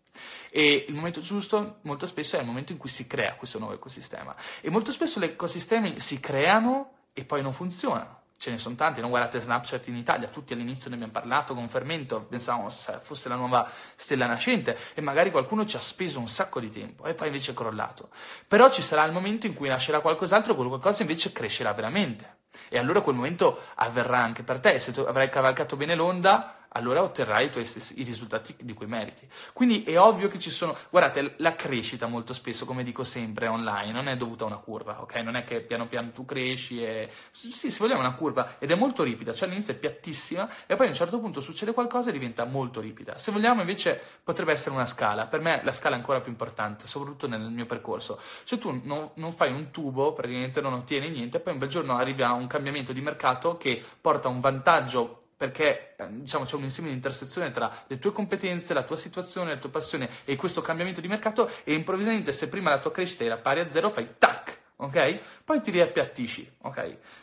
[0.50, 3.74] E il momento giusto molto spesso è il momento in cui si crea questo nuovo
[3.74, 4.36] ecosistema.
[4.60, 9.02] E molto spesso gli ecosistemi si creano e poi non funzionano ce ne sono tanti,
[9.02, 13.36] non guardate Snapchat in Italia, tutti all'inizio ne abbiamo parlato con fermento, pensavamo fosse la
[13.36, 17.28] nuova stella nascente e magari qualcuno ci ha speso un sacco di tempo e poi
[17.28, 18.08] invece è crollato.
[18.48, 22.38] Però ci sarà il momento in cui nascerà qualcos'altro e qualcosa invece crescerà veramente.
[22.70, 27.02] E allora quel momento avverrà anche per te, se tu avrai cavalcato bene l'onda, allora
[27.02, 29.28] otterrai i tuoi stessi i risultati di cui meriti.
[29.54, 33.92] Quindi è ovvio che ci sono, guardate, la crescita molto spesso, come dico sempre, online
[33.92, 35.16] non è dovuta a una curva, ok?
[35.16, 38.76] Non è che piano piano tu cresci e sì, se vogliamo una curva ed è
[38.76, 42.14] molto ripida, cioè all'inizio è piattissima e poi a un certo punto succede qualcosa e
[42.14, 43.18] diventa molto ripida.
[43.18, 46.86] Se vogliamo invece potrebbe essere una scala, per me la scala è ancora più importante,
[46.86, 48.20] soprattutto nel mio percorso.
[48.44, 51.98] Se tu non, non fai un tubo, praticamente non ottieni niente, poi un bel giorno
[51.98, 56.64] arrivi a un cambiamento di mercato che porta un vantaggio perché eh, diciamo, c'è un
[56.64, 60.60] insieme di intersezione tra le tue competenze, la tua situazione, la tua passione e questo
[60.60, 64.16] cambiamento di mercato e improvvisamente se prima la tua crescita era pari a zero fai
[64.18, 65.20] tac, ok?
[65.46, 66.78] Poi ti riappiattisci, ok?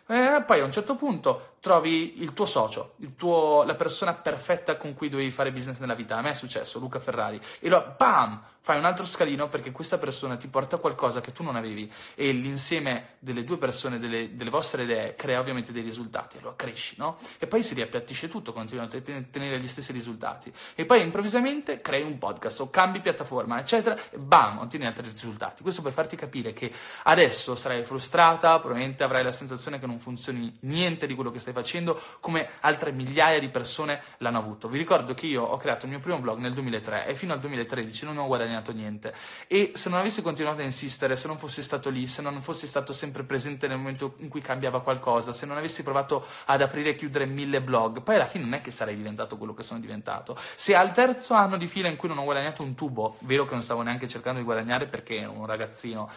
[0.06, 4.76] Eh, poi a un certo punto trovi il tuo socio, il tuo, la persona perfetta
[4.76, 6.16] con cui dovevi fare business nella vita.
[6.16, 7.40] A me è successo, Luca Ferrari.
[7.58, 11.44] E lo, bam, fai un altro scalino perché questa persona ti porta qualcosa che tu
[11.44, 16.38] non avevi e l'insieme delle due persone, delle, delle vostre idee, crea ovviamente dei risultati.
[16.38, 17.18] Allora cresci, no?
[17.38, 18.88] E poi si riappiattisce tutto, continui a
[19.30, 20.52] tenere gli stessi risultati.
[20.74, 25.62] E poi improvvisamente crei un podcast o cambi piattaforma, eccetera, e bam, ottieni altri risultati.
[25.62, 26.72] Questo per farti capire che
[27.04, 31.52] adesso sarai frustrata, probabilmente avrai la sensazione che non funzioni niente di quello che stai
[31.56, 34.68] facendo, come altre migliaia di persone l'hanno avuto.
[34.68, 37.40] Vi ricordo che io ho creato il mio primo blog nel 2003 e fino al
[37.40, 39.14] 2013 non ho guadagnato niente.
[39.46, 42.66] E se non avessi continuato a insistere, se non fossi stato lì, se non fossi
[42.66, 46.90] stato sempre presente nel momento in cui cambiava qualcosa, se non avessi provato ad aprire
[46.90, 49.80] e chiudere mille blog, poi alla fine non è che sarei diventato quello che sono
[49.80, 50.36] diventato.
[50.36, 53.52] Se al terzo anno di fila in cui non ho guadagnato un tubo, vero che
[53.52, 56.10] non stavo neanche cercando di guadagnare perché ero un ragazzino,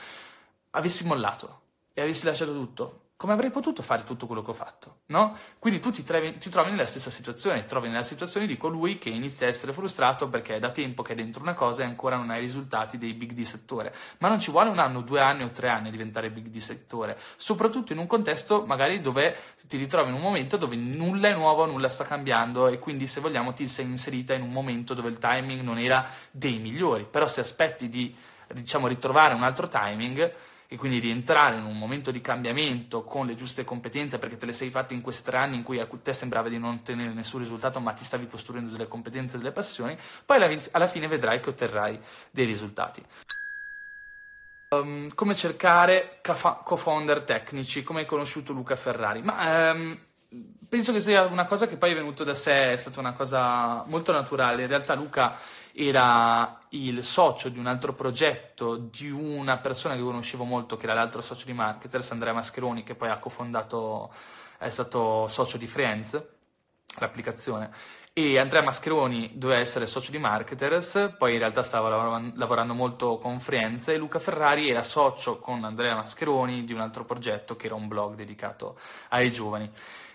[0.72, 1.62] avessi mollato
[1.94, 5.36] e avessi lasciato tutto, come avrei potuto fare tutto quello che ho fatto, no?
[5.60, 8.98] Quindi tu ti, trevi, ti, trovi nella stessa situazione, ti trovi nella situazione di colui
[8.98, 11.86] che inizia a essere frustrato perché è da tempo che è dentro una cosa e
[11.86, 13.94] ancora non ha i risultati dei big di settore.
[14.20, 16.62] Ma non ci vuole un anno, due anni o tre anni a diventare big di
[16.62, 19.36] settore, soprattutto in un contesto magari dove
[19.68, 23.20] ti ritrovi in un momento dove nulla è nuovo, nulla sta cambiando e quindi se
[23.20, 27.28] vogliamo ti sei inserita in un momento dove il timing non era dei migliori, però
[27.28, 28.16] se aspetti di
[28.54, 30.34] diciamo ritrovare un altro timing
[30.72, 34.46] e quindi di entrare in un momento di cambiamento con le giuste competenze perché te
[34.46, 37.12] le sei fatte in questi tre anni in cui a te sembrava di non ottenere
[37.12, 41.40] nessun risultato ma ti stavi costruendo delle competenze e delle passioni, poi alla fine vedrai
[41.40, 42.00] che otterrai
[42.30, 43.04] dei risultati.
[44.70, 49.24] Um, come cercare co-founder tecnici, come hai conosciuto Luca Ferrari?
[49.24, 50.00] Ma um,
[50.70, 53.84] penso che sia una cosa che poi è venuta da sé, è stata una cosa
[53.88, 54.62] molto naturale.
[54.62, 55.36] In realtà Luca
[55.82, 60.94] era il socio di un altro progetto di una persona che conoscevo molto, che era
[60.94, 64.12] l'altro socio di Marketers, Andrea Mascheroni, che poi ha cofondato,
[64.58, 66.22] è stato socio di Friends.
[66.98, 67.72] l'applicazione.
[68.12, 71.88] E Andrea Mascheroni doveva essere socio di Marketers, poi in realtà stava
[72.34, 77.06] lavorando molto con Friends e Luca Ferrari era socio con Andrea Mascheroni di un altro
[77.06, 78.78] progetto che era un blog dedicato
[79.10, 79.72] ai giovani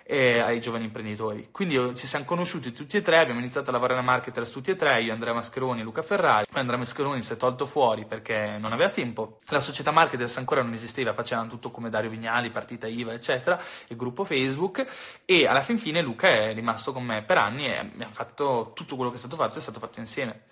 [0.06, 1.48] e ai giovani imprenditori.
[1.50, 4.76] Quindi ci siamo conosciuti tutti e tre, abbiamo iniziato a lavorare a marketers tutti e
[4.76, 6.46] tre, io, Andrea Mascheroni e Luca Ferrari.
[6.50, 9.40] Poi Andrea Mascheroni si è tolto fuori perché non aveva tempo.
[9.46, 13.96] La società marketers ancora non esisteva, facevano tutto come Dario Vignali, partita IVA, eccetera, il
[13.96, 14.86] gruppo Facebook
[15.24, 18.72] e alla fin fine Luca è rimasto con me per anni e mi ha fatto
[18.74, 20.42] tutto quello che è stato fatto è stato fatto insieme.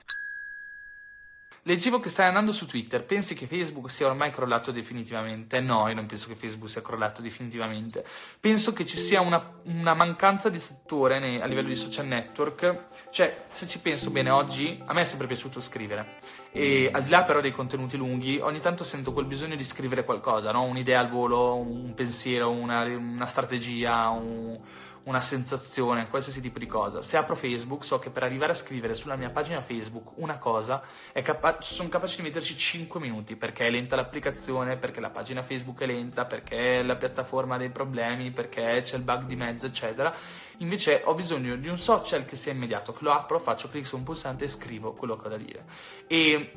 [1.65, 5.61] Leggevo che stai andando su Twitter, pensi che Facebook sia ormai crollato definitivamente?
[5.61, 8.05] No, io non penso che Facebook sia crollato definitivamente.
[8.41, 12.87] Penso che ci sia una, una mancanza di settore nei, a livello di social network.
[13.11, 16.19] Cioè, se ci penso bene, oggi a me è sempre piaciuto scrivere.
[16.51, 20.05] E al di là però dei contenuti lunghi, ogni tanto sento quel bisogno di scrivere
[20.05, 20.65] qualcosa, no?
[20.65, 24.59] Un'idea al volo, un pensiero, una, una strategia, un
[25.05, 27.03] una sensazione, qualsiasi tipo di cosa.
[27.03, 30.83] Se apro Facebook, so che per arrivare a scrivere sulla mia pagina Facebook una cosa,
[31.23, 35.81] capa- sono capace di metterci 5 minuti perché è lenta l'applicazione, perché la pagina Facebook
[35.81, 40.15] è lenta, perché la piattaforma ha dei problemi, perché c'è il bug di mezzo, eccetera.
[40.59, 43.97] Invece ho bisogno di un social che sia immediato, che lo apro, faccio clic su
[43.97, 45.65] un pulsante e scrivo quello che ho da dire.
[46.07, 46.53] E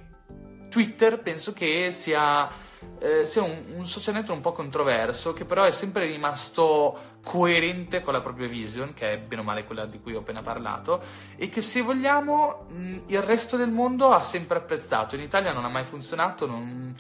[0.70, 2.50] Twitter penso che sia,
[3.00, 8.02] eh, sia un, un, social network un po' controverso, che però è sempre rimasto coerente
[8.02, 11.02] con la propria vision, che è bene o male quella di cui ho appena parlato,
[11.36, 12.68] e che se vogliamo
[13.08, 15.16] il resto del mondo ha sempre apprezzato.
[15.16, 16.96] In Italia non ha mai funzionato, non...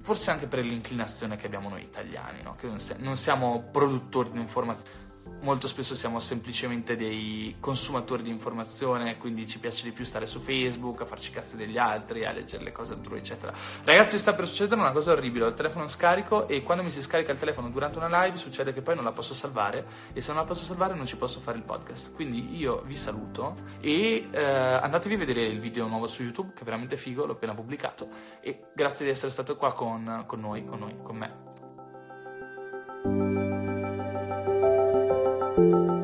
[0.00, 2.56] forse anche per l'inclinazione che abbiamo noi italiani, no?
[2.56, 5.06] che non siamo produttori di informazioni
[5.40, 10.40] molto spesso siamo semplicemente dei consumatori di informazione, quindi ci piace di più stare su
[10.40, 13.52] Facebook, a farci cazzi degli altri, a leggere le cose altrui, eccetera.
[13.84, 17.02] Ragazzi, sta per succedere una cosa orribile, ho il telefono scarico e quando mi si
[17.02, 20.32] scarica il telefono durante una live succede che poi non la posso salvare e se
[20.32, 22.14] non la posso salvare non ci posso fare il podcast.
[22.14, 26.62] Quindi io vi saluto e eh, andatevi a vedere il video nuovo su YouTube che
[26.62, 28.08] è veramente figo, l'ho appena pubblicato
[28.40, 33.77] e grazie di essere stato qua con, con noi, con noi, con me.
[35.58, 35.97] Thank you.